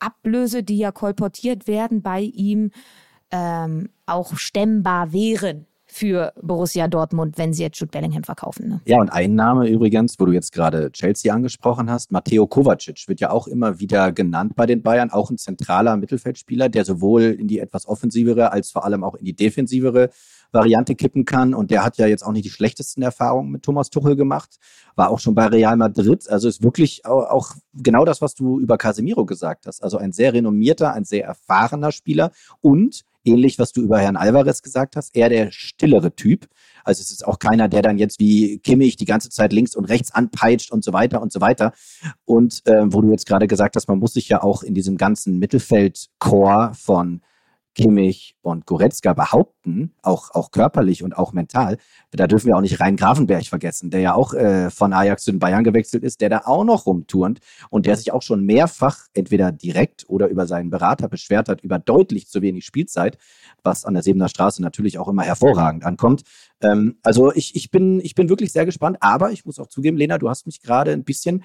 Ablöse, 0.01 0.63
die 0.63 0.79
ja 0.79 0.93
kolportiert 0.93 1.67
werden 1.67 2.03
bei 2.03 2.21
ihm, 2.21 2.71
ähm, 3.31 3.91
auch 4.07 4.37
stemmbar 4.37 5.13
wären 5.13 5.67
für 5.93 6.33
Borussia 6.41 6.87
Dortmund, 6.87 7.37
wenn 7.37 7.53
sie 7.53 7.65
jetzt 7.65 7.79
Jude 7.81 7.91
Bellingham 7.91 8.23
verkaufen. 8.23 8.69
Ne? 8.69 8.81
Ja, 8.85 9.01
und 9.01 9.11
ein 9.11 9.35
Name 9.35 9.69
übrigens, 9.69 10.15
wo 10.19 10.25
du 10.25 10.33
jetzt 10.33 10.53
gerade 10.53 10.93
Chelsea 10.93 11.35
angesprochen 11.35 11.91
hast, 11.91 12.13
Matteo 12.13 12.47
Kovacic 12.47 13.09
wird 13.09 13.21
ja 13.21 13.31
auch 13.31 13.49
immer 13.49 13.81
wieder 13.81 14.13
genannt 14.13 14.55
bei 14.55 14.67
den 14.67 14.83
Bayern, 14.83 15.11
auch 15.11 15.31
ein 15.31 15.39
zentraler 15.39 15.97
Mittelfeldspieler, 15.97 16.69
der 16.69 16.85
sowohl 16.85 17.23
in 17.23 17.49
die 17.49 17.59
etwas 17.59 17.89
offensivere 17.89 18.53
als 18.53 18.71
vor 18.71 18.85
allem 18.85 19.03
auch 19.03 19.17
in 19.17 19.25
die 19.25 19.35
defensivere 19.35 20.11
Variante 20.53 20.95
kippen 20.95 21.25
kann. 21.25 21.55
Und 21.55 21.71
der 21.71 21.85
hat 21.85 21.99
ja 21.99 22.07
jetzt 22.07 22.23
auch 22.23 22.33
nicht 22.33 22.45
die 22.45 22.51
schlechtesten 22.51 23.03
Erfahrungen 23.03 23.51
mit 23.51 23.63
Thomas 23.63 23.91
Tuchel 23.91 24.17
gemacht, 24.17 24.59
war 24.97 25.11
auch 25.11 25.21
schon 25.21 25.35
bei 25.35 25.47
Real 25.47 25.77
Madrid. 25.77 26.29
Also 26.29 26.49
ist 26.49 26.63
wirklich 26.63 27.07
auch 27.07 27.53
genau 27.75 28.05
das, 28.05 28.21
was 28.21 28.35
du 28.35 28.61
über 28.61 28.79
Casemiro 28.79 29.25
gesagt 29.25 29.67
hast. 29.67 29.83
Also 29.83 29.99
ein 29.99 30.13
sehr 30.13 30.33
renommierter, 30.33 30.93
ein 30.95 31.05
sehr 31.05 31.25
erfahrener 31.25 31.93
Spieler 31.93 32.33
und 32.61 33.05
ähnlich, 33.25 33.59
was 33.59 33.73
du 33.73 33.83
über 33.83 33.99
Herrn 33.99 34.17
Alvarez 34.17 34.63
gesagt 34.63 34.97
hast, 34.97 35.15
eher 35.17 35.29
der 35.29 35.51
stillere 35.53 36.15
Typ. 36.15 36.49
Also 36.85 37.03
es 37.03 37.11
ist 37.11 37.27
auch 37.27 37.39
keiner, 37.39 37.69
der 37.69 37.83
dann 37.83 37.99
jetzt 37.99 38.19
wie 38.21 38.59
Kimmich 38.59 38.97
die 38.97 39.05
ganze 39.05 39.31
Zeit 39.31 39.53
links 39.53 39.75
und 39.75 39.85
rechts 39.87 40.13
anpeitscht 40.13 40.73
und 40.73 40.85
so 40.85 40.93
weiter 40.93 41.21
und 41.21 41.33
so 41.33 41.41
weiter. 41.41 41.73
Und 42.25 42.67
äh, 42.67 42.93
wo 42.93 43.01
du 43.03 43.11
jetzt 43.11 43.27
gerade 43.27 43.47
gesagt 43.47 43.77
hast, 43.77 43.89
man 43.89 43.99
muss 43.99 44.15
sich 44.15 44.29
ja 44.29 44.43
auch 44.43 44.63
in 44.63 44.75
diesem 44.75 44.97
ganzen 44.97 45.39
Mittelfeldchor 45.39 46.73
von 46.75 47.21
Kimmich 47.75 48.35
und 48.43 48.67
Goretzka 48.67 49.13
behaupten, 49.13 49.95
auch, 50.03 50.31
auch 50.33 50.51
körperlich 50.51 51.03
und 51.03 51.17
auch 51.17 51.33
mental. 51.33 51.77
Da 52.11 52.27
dürfen 52.27 52.49
wir 52.49 52.57
auch 52.57 52.61
nicht 52.61 52.81
Rhein 52.81 52.97
Grafenberg 52.97 53.47
vergessen, 53.47 53.91
der 53.91 54.01
ja 54.01 54.15
auch 54.15 54.35
äh, 54.35 54.71
von 54.71 54.93
Ajax 54.93 55.25
zu 55.25 55.31
den 55.31 55.39
Bayern 55.39 55.63
gewechselt 55.63 56.03
ist, 56.03 56.21
der 56.21 56.31
da 56.31 56.43
auch 56.47 56.65
noch 56.65 56.87
rumturnt 56.87 57.41
und 57.71 57.87
der 57.87 57.97
sich 57.97 58.13
auch 58.13 58.23
schon 58.23 58.45
mehrfach 58.45 59.07
entweder 59.15 59.53
direkt 59.53 60.05
oder 60.09 60.29
über 60.29 60.47
seinen 60.47 60.71
Berater 60.71 61.09
beschwert 61.09 61.49
hat 61.49 61.61
über 61.61 61.79
deutlich 61.79 62.29
zu 62.29 62.43
wenig 62.43 62.65
Spielzeit, 62.65 63.19
was 63.63 63.85
an 63.85 63.95
der 63.95 64.03
Sebener 64.03 64.29
Straße 64.29 64.61
natürlich 64.63 64.99
auch 64.99 65.09
immer 65.09 65.23
hervorragend 65.23 65.85
ankommt. 65.85 66.23
Ähm, 66.61 66.99
also 67.03 67.33
ich, 67.33 67.55
ich, 67.55 67.71
bin, 67.71 68.01
ich 68.01 68.15
bin 68.15 68.29
wirklich 68.29 68.53
sehr 68.53 68.67
gespannt, 68.67 68.97
aber 69.01 69.31
ich 69.31 69.45
muss 69.45 69.61
auch 69.61 69.69
zugeben, 69.69 69.97
Lena, 69.97 70.19
du 70.19 70.29
hast 70.29 70.47
mich 70.47 70.61
gerade 70.61 70.93
ein 70.93 71.05
bisschen 71.05 71.45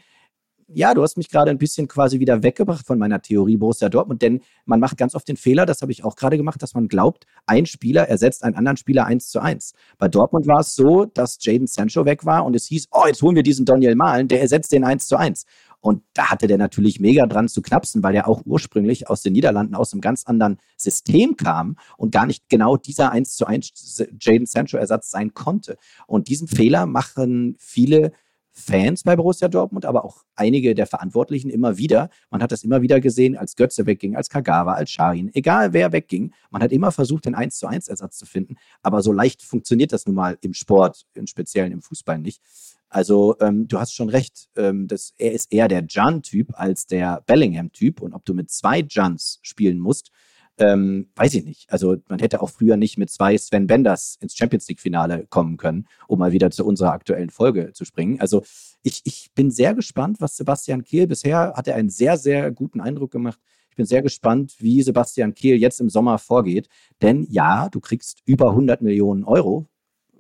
ja, 0.68 0.94
du 0.94 1.04
hast 1.04 1.16
mich 1.18 1.30
gerade 1.30 1.52
ein 1.52 1.58
bisschen 1.58 1.88
quasi 1.88 2.20
wieder 2.20 2.42
weggebracht 2.42 2.88
von 2.88 2.98
meiner 2.98 3.22
Theorie 3.22 3.58
Borussia 3.58 3.88
Dortmund, 3.88 4.22
denn 4.22 4.42
man 4.66 4.80
macht 4.80 4.98
ganz 4.98 5.14
oft 5.14 5.28
den 5.28 5.38
Fehler, 5.38 5.66
das 5.66 5.82
habe 5.82 5.92
ich 5.92 6.04
auch 6.04 6.16
gerade 6.16 6.38
gemacht, 6.38 6.62
dass 6.62 6.74
man 6.74 6.88
glaubt, 6.88 7.26
ein 7.46 7.66
Spieler 7.66 8.10
ersetzt 8.10 8.44
einen 8.44 8.56
anderen 8.56 8.78
Spieler 8.78 9.06
eins 9.06 9.30
zu 9.30 9.40
eins. 9.40 9.74
Bei 9.98 10.08
Dortmund 10.08 10.48
war 10.48 10.62
es 10.62 10.74
so, 10.74 11.06
dass 11.06 11.38
Jaden 11.40 11.68
Sancho 11.68 12.06
weg 12.06 12.26
war 12.26 12.46
und 12.46 12.56
es 12.56 12.66
hieß, 12.66 12.88
oh, 12.92 13.04
jetzt 13.06 13.22
holen 13.22 13.36
wir 13.36 13.44
diesen 13.44 13.66
Daniel 13.66 13.96
Mahlen, 13.96 14.28
der 14.28 14.42
ersetzt 14.42 14.72
den 14.72 14.84
eins 14.84 15.08
zu 15.08 15.18
eins. 15.18 15.46
Und 15.82 16.02
da 16.16 16.32
hatte 16.32 16.48
der 16.48 16.58
natürlich 16.58 17.00
mega 17.00 17.28
dran 17.28 17.48
zu 17.48 17.62
knapsen, 17.62 18.02
weil 18.02 18.16
er 18.16 18.28
auch 18.28 18.42
ursprünglich 18.44 19.08
aus 19.08 19.22
den 19.22 19.34
Niederlanden 19.34 19.76
aus 19.76 19.94
einem 19.94 20.02
ganz 20.02 20.26
anderen 20.26 20.58
System 20.78 21.38
kam 21.38 21.78
und 21.96 22.12
gar 22.12 22.26
nicht 22.26 22.50
genau 22.50 22.76
dieser 22.76 23.12
1 23.12 23.36
zu 23.36 23.46
1 23.46 24.04
Jaden 24.20 24.48
Sancho 24.48 24.78
Ersatz 24.78 25.12
sein 25.12 25.36
konnte. 25.36 25.78
Und 26.08 26.28
diesen 26.28 26.48
Fehler 26.48 26.88
machen 26.88 27.56
viele 27.60 28.14
Fans 28.58 29.04
bei 29.04 29.18
Borussia 29.18 29.50
Dortmund, 29.50 29.86
aber 29.86 30.06
auch 30.06 30.24
einige 30.34 30.76
der 30.76 30.88
Verantwortlichen 30.88 31.50
immer 31.50 31.78
wieder. 31.78 32.10
Man 32.32 32.42
hat 32.42 32.54
das 32.54 32.64
immer 32.64 32.82
wieder 32.82 33.02
gesehen, 33.02 33.36
als 33.36 33.58
Götze 33.58 33.86
wegging, 33.86 34.16
als 34.16 34.30
Kagawa, 34.30 34.74
als 34.74 34.92
Scharin, 34.92 35.30
egal 35.34 35.74
wer 35.74 35.92
wegging. 35.92 36.34
Man 36.52 36.64
hat 36.64 36.72
immer 36.72 36.94
versucht, 36.94 37.26
den 37.26 37.36
1 37.36 37.58
zu 37.58 37.68
1 37.68 37.90
Ersatz 37.90 38.18
zu 38.18 38.26
finden. 38.26 38.56
Aber 38.82 39.02
so 39.02 39.12
leicht 39.12 39.44
funktioniert 39.44 39.92
das 39.92 40.06
nun 40.06 40.16
mal 40.16 40.38
im 40.40 40.54
Sport, 40.54 41.06
im 41.16 41.28
Speziellen 41.28 41.74
im 41.74 41.82
Fußball 41.82 42.18
nicht. 42.18 42.42
Also 42.88 43.36
ähm, 43.42 43.68
du 43.68 43.78
hast 43.78 43.94
schon 43.94 44.08
recht, 44.08 44.48
ähm, 44.56 44.88
das, 44.88 45.14
er 45.18 45.34
ist 45.34 45.52
eher 45.52 45.68
der 45.68 45.84
Jan-Typ 45.88 46.54
als 46.58 46.88
der 46.88 47.24
Bellingham-Typ. 47.26 48.02
Und 48.02 48.14
ob 48.14 48.24
du 48.24 48.34
mit 48.34 48.50
zwei 48.50 48.86
Jans 48.88 49.40
spielen 49.42 49.80
musst, 49.80 50.12
ähm, 50.58 51.10
weiß 51.16 51.34
ich 51.34 51.46
nicht. 51.46 51.72
Also 51.72 51.98
man 52.08 52.20
hätte 52.20 52.42
auch 52.42 52.50
früher 52.50 52.78
nicht 52.78 52.98
mit 52.98 53.10
zwei 53.10 53.38
Sven 53.38 53.68
Benders 53.68 54.18
ins 54.22 54.36
Champions 54.36 54.68
League-Finale 54.68 55.28
kommen 55.30 55.58
können, 55.58 55.88
um 56.08 56.20
mal 56.20 56.32
wieder 56.32 56.52
zu 56.52 56.66
unserer 56.66 56.94
aktuellen 56.94 57.30
Folge 57.30 57.74
zu 57.74 57.86
springen. 57.86 58.20
Also 58.22 58.44
ich, 58.84 59.02
ich 59.04 59.32
bin 59.36 59.52
sehr 59.52 59.74
gespannt, 59.74 60.18
was 60.22 60.38
Sebastian 60.38 60.84
Kehl 60.84 61.08
bisher 61.08 61.54
hat 61.56 61.68
er 61.68 61.76
einen 61.76 61.90
sehr, 61.90 62.18
sehr 62.18 62.52
guten 62.52 62.80
Eindruck 62.80 63.12
gemacht. 63.12 63.40
Ich 63.70 63.76
bin 63.76 63.86
sehr 63.86 64.02
gespannt, 64.02 64.56
wie 64.60 64.82
Sebastian 64.82 65.34
Kehl 65.34 65.58
jetzt 65.58 65.82
im 65.82 65.90
Sommer 65.90 66.18
vorgeht. 66.18 66.70
Denn 67.02 67.28
ja, 67.30 67.68
du 67.68 67.82
kriegst 67.82 68.22
über 68.26 68.52
100 68.52 68.82
Millionen 68.82 69.26
Euro, 69.26 69.68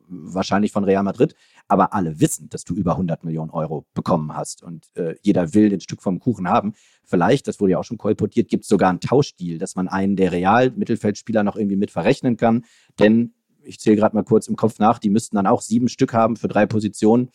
wahrscheinlich 0.07 0.71
von 0.71 0.83
Real 0.83 1.03
Madrid 1.03 1.35
aber 1.67 1.93
alle 1.93 2.19
wissen, 2.19 2.49
dass 2.49 2.63
du 2.63 2.75
über 2.75 2.91
100 2.91 3.23
Millionen 3.23 3.51
Euro 3.51 3.85
bekommen 3.93 4.35
hast 4.35 4.63
und 4.63 4.85
äh, 4.95 5.15
jeder 5.21 5.53
will 5.53 5.73
ein 5.73 5.81
Stück 5.81 6.01
vom 6.01 6.19
Kuchen 6.19 6.47
haben. 6.47 6.73
Vielleicht, 7.03 7.47
das 7.47 7.59
wurde 7.59 7.73
ja 7.73 7.79
auch 7.79 7.83
schon 7.83 7.97
kolportiert, 7.97 8.49
gibt 8.49 8.63
es 8.63 8.69
sogar 8.69 8.89
einen 8.89 8.99
Tauschdeal, 8.99 9.57
dass 9.57 9.75
man 9.75 9.87
einen 9.87 10.15
der 10.15 10.31
Real-Mittelfeldspieler 10.31 11.43
noch 11.43 11.55
irgendwie 11.55 11.75
mit 11.75 11.91
verrechnen 11.91 12.37
kann, 12.37 12.65
denn 12.99 13.33
ich 13.63 13.79
zähle 13.79 13.95
gerade 13.95 14.15
mal 14.15 14.23
kurz 14.23 14.47
im 14.47 14.55
Kopf 14.55 14.79
nach, 14.79 14.99
die 14.99 15.09
müssten 15.09 15.35
dann 15.35 15.47
auch 15.47 15.61
sieben 15.61 15.87
Stück 15.87 16.13
haben 16.13 16.35
für 16.35 16.47
drei 16.47 16.65
Positionen. 16.65 17.29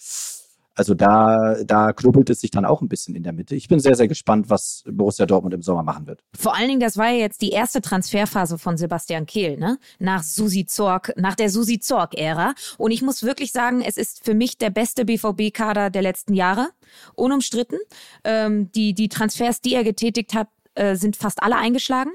Also 0.75 0.95
da, 0.95 1.57
da 1.65 1.93
knubbelt 1.93 2.31
es 2.31 2.41
sich 2.41 2.51
dann 2.51 2.65
auch 2.65 2.81
ein 2.81 2.89
bisschen 2.89 3.15
in 3.15 3.23
der 3.23 3.33
Mitte. 3.33 3.55
Ich 3.55 3.69
bin 3.69 3.81
sehr, 3.81 3.97
sehr 3.97 4.09
gespannt, 4.09 4.49
was 4.49 4.85
Borussia 4.91 5.27
Dortmund 5.27 5.53
im 5.55 5.63
Sommer 5.63 5.83
machen 5.83 6.07
wird. 6.07 6.23
Vor 6.35 6.57
allen 6.57 6.69
Dingen, 6.69 6.81
das 6.81 6.97
war 6.97 7.11
ja 7.11 7.19
jetzt 7.19 7.43
die 7.43 7.51
erste 7.51 7.81
Transferphase 7.81 8.57
von 8.57 8.77
Sebastian 8.77 9.27
Kehl, 9.27 9.59
ne? 9.59 9.79
Nach 9.99 10.23
Susi 10.23 10.67
Zorg, 10.67 11.13
nach 11.17 11.35
der 11.35 11.51
Susi 11.51 11.81
Zorg-Ära. 11.81 12.55
Und 12.79 12.93
ich 12.93 13.03
muss 13.03 13.25
wirklich 13.25 13.53
sagen, 13.53 13.83
es 13.83 13.97
ist 13.97 14.25
für 14.25 14.35
mich 14.35 14.59
der 14.59 14.71
beste 14.71 15.05
BVB-Kader 15.05 15.91
der 15.91 16.03
letzten 16.03 16.35
Jahre. 16.35 16.69
Unumstritten. 17.15 17.79
Ähm, 18.25 18.71
die, 18.73 18.95
die 18.95 19.09
Transfers, 19.09 19.61
die 19.61 19.75
er 19.75 19.85
getätigt 19.85 20.35
hat, 20.35 20.49
äh, 20.75 20.95
sind 20.95 21.17
fast 21.17 21.43
alle 21.43 21.57
eingeschlagen. 21.57 22.13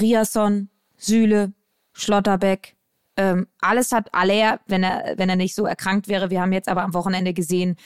Riasson, 0.00 0.70
Süle, 0.96 1.52
Schlotterbeck, 1.92 2.77
ähm, 3.18 3.48
alles 3.60 3.90
hat 3.90 4.14
Aller, 4.14 4.60
wenn 4.68 4.84
er, 4.84 5.14
wenn 5.16 5.28
er 5.28 5.36
nicht 5.36 5.54
so 5.54 5.66
erkrankt 5.66 6.06
wäre. 6.06 6.30
Wir 6.30 6.40
haben 6.40 6.52
jetzt 6.52 6.68
aber 6.68 6.84
am 6.84 6.94
Wochenende 6.94 7.34
gesehen, 7.34 7.76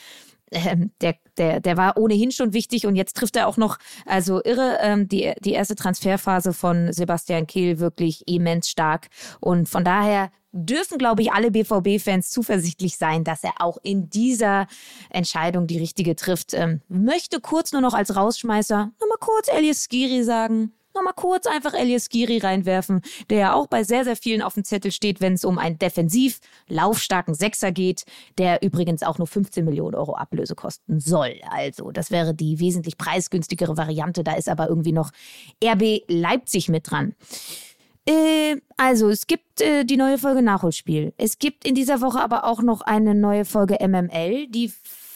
ähm, 0.51 0.91
der, 1.01 1.15
der, 1.37 1.59
der 1.59 1.75
war 1.75 1.97
ohnehin 1.97 2.31
schon 2.31 2.53
wichtig 2.53 2.85
und 2.85 2.95
jetzt 2.95 3.17
trifft 3.17 3.35
er 3.35 3.47
auch 3.47 3.57
noch, 3.57 3.79
also 4.05 4.43
irre, 4.43 4.77
ähm, 4.81 5.07
die, 5.07 5.33
die 5.39 5.53
erste 5.53 5.75
Transferphase 5.75 6.53
von 6.53 6.93
Sebastian 6.93 7.47
Kehl 7.47 7.79
wirklich 7.79 8.27
immens 8.27 8.69
stark. 8.69 9.07
Und 9.39 9.67
von 9.67 9.83
daher 9.83 10.29
dürfen, 10.51 10.99
glaube 10.99 11.23
ich, 11.23 11.31
alle 11.31 11.49
BVB-Fans 11.49 12.29
zuversichtlich 12.29 12.97
sein, 12.97 13.23
dass 13.23 13.43
er 13.43 13.53
auch 13.57 13.79
in 13.81 14.11
dieser 14.11 14.67
Entscheidung 15.09 15.65
die 15.65 15.79
richtige 15.79 16.15
trifft. 16.15 16.53
Ähm, 16.53 16.81
möchte 16.87 17.41
kurz 17.41 17.71
nur 17.71 17.81
noch 17.81 17.95
als 17.95 18.15
Rausschmeißer 18.15 18.91
nochmal 18.99 19.17
kurz 19.19 19.47
Elias 19.47 19.87
Skiri 19.89 20.23
sagen 20.23 20.73
nochmal 20.93 21.13
kurz 21.15 21.45
einfach 21.45 21.73
Elias 21.73 22.09
Giri 22.09 22.37
reinwerfen, 22.37 23.01
der 23.29 23.37
ja 23.37 23.53
auch 23.53 23.67
bei 23.67 23.83
sehr, 23.83 24.03
sehr 24.03 24.15
vielen 24.15 24.41
auf 24.41 24.53
dem 24.53 24.63
Zettel 24.63 24.91
steht, 24.91 25.21
wenn 25.21 25.33
es 25.33 25.45
um 25.45 25.57
einen 25.57 25.77
defensiv 25.77 26.39
laufstarken 26.67 27.33
Sechser 27.33 27.71
geht, 27.71 28.05
der 28.37 28.61
übrigens 28.61 29.03
auch 29.03 29.17
nur 29.17 29.27
15 29.27 29.65
Millionen 29.65 29.95
Euro 29.95 30.15
Ablöse 30.15 30.55
kosten 30.55 30.99
soll. 30.99 31.35
Also, 31.49 31.91
das 31.91 32.11
wäre 32.11 32.33
die 32.33 32.59
wesentlich 32.59 32.97
preisgünstigere 32.97 33.77
Variante. 33.77 34.23
Da 34.23 34.33
ist 34.33 34.49
aber 34.49 34.69
irgendwie 34.69 34.93
noch 34.93 35.11
RB 35.63 36.03
Leipzig 36.07 36.69
mit 36.69 36.89
dran. 36.89 37.15
Äh, 38.05 38.57
also, 38.77 39.09
es 39.09 39.27
gibt 39.27 39.61
äh, 39.61 39.85
die 39.85 39.97
neue 39.97 40.17
Folge 40.17 40.41
Nachholspiel. 40.41 41.13
Es 41.17 41.39
gibt 41.39 41.65
in 41.65 41.75
dieser 41.75 42.01
Woche 42.01 42.19
aber 42.19 42.43
auch 42.45 42.61
noch 42.61 42.81
eine 42.81 43.15
neue 43.15 43.45
Folge 43.45 43.77
MML, 43.81 44.47
die 44.47 44.71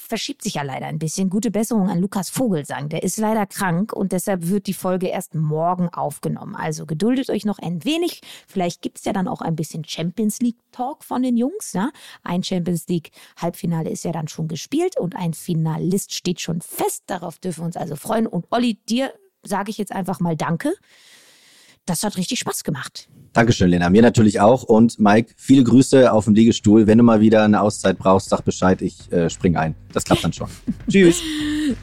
verschiebt 0.07 0.43
sich 0.43 0.55
ja 0.55 0.63
leider 0.63 0.87
ein 0.87 0.99
bisschen. 0.99 1.29
Gute 1.29 1.51
Besserung 1.51 1.89
an 1.89 1.99
Lukas 1.99 2.29
Vogelsang. 2.29 2.89
Der 2.89 3.03
ist 3.03 3.17
leider 3.17 3.45
krank 3.45 3.93
und 3.93 4.11
deshalb 4.11 4.47
wird 4.47 4.67
die 4.67 4.73
Folge 4.73 5.07
erst 5.07 5.35
morgen 5.35 5.89
aufgenommen. 5.89 6.55
Also 6.55 6.85
geduldet 6.85 7.29
euch 7.29 7.45
noch 7.45 7.59
ein 7.59 7.83
wenig. 7.83 8.21
Vielleicht 8.47 8.81
gibt 8.81 8.99
es 8.99 9.05
ja 9.05 9.13
dann 9.13 9.27
auch 9.27 9.41
ein 9.41 9.55
bisschen 9.55 9.83
Champions 9.85 10.39
League 10.39 10.57
Talk 10.71 11.03
von 11.03 11.23
den 11.23 11.37
Jungs. 11.37 11.73
Ja? 11.73 11.91
Ein 12.23 12.43
Champions 12.43 12.87
League 12.87 13.11
Halbfinale 13.37 13.89
ist 13.89 14.03
ja 14.03 14.11
dann 14.11 14.27
schon 14.27 14.47
gespielt 14.47 14.97
und 14.99 15.15
ein 15.15 15.33
Finalist 15.33 16.13
steht 16.13 16.41
schon 16.41 16.61
fest. 16.61 17.03
Darauf 17.07 17.39
dürfen 17.39 17.61
wir 17.61 17.65
uns 17.65 17.77
also 17.77 17.95
freuen. 17.95 18.27
Und 18.27 18.47
Olli, 18.51 18.75
dir 18.89 19.13
sage 19.43 19.69
ich 19.69 19.77
jetzt 19.77 19.91
einfach 19.91 20.19
mal 20.19 20.35
Danke 20.35 20.73
das 21.89 22.03
hat 22.03 22.17
richtig 22.17 22.39
Spaß 22.39 22.63
gemacht. 22.63 23.09
Dankeschön, 23.33 23.69
Lena. 23.69 23.89
Mir 23.89 24.01
natürlich 24.01 24.39
auch. 24.39 24.63
Und 24.63 24.99
Mike, 24.99 25.33
viele 25.37 25.63
Grüße 25.63 26.11
auf 26.11 26.25
dem 26.25 26.33
Liegestuhl. 26.33 26.87
Wenn 26.87 26.97
du 26.97 27.03
mal 27.03 27.19
wieder 27.19 27.43
eine 27.43 27.61
Auszeit 27.61 27.97
brauchst, 27.99 28.29
sag 28.29 28.43
Bescheid, 28.43 28.81
ich 28.81 29.11
äh, 29.11 29.29
spring 29.29 29.55
ein. 29.55 29.75
Das 29.93 30.03
klappt 30.05 30.23
dann 30.23 30.33
schon. 30.33 30.49
Tschüss. 30.89 31.21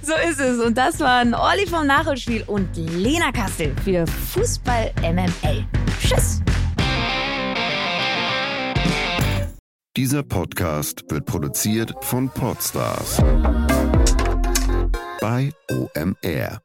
So 0.03 0.15
ist 0.29 0.41
es. 0.41 0.59
Und 0.59 0.77
das 0.77 0.99
waren 1.01 1.35
Olli 1.35 1.67
vom 1.67 1.87
Nachholspiel 1.87 2.43
und 2.47 2.69
Lena 2.77 3.31
Kastel 3.31 3.73
für 3.85 4.07
Fußball 4.07 4.93
MML. 5.03 5.65
Tschüss. 6.01 6.41
Dieser 9.97 10.25
Podcast 10.25 11.05
wird 11.09 11.25
produziert 11.25 11.95
von 12.01 12.29
Podstars 12.29 13.23
bei 15.21 15.53
OMR. 15.71 16.64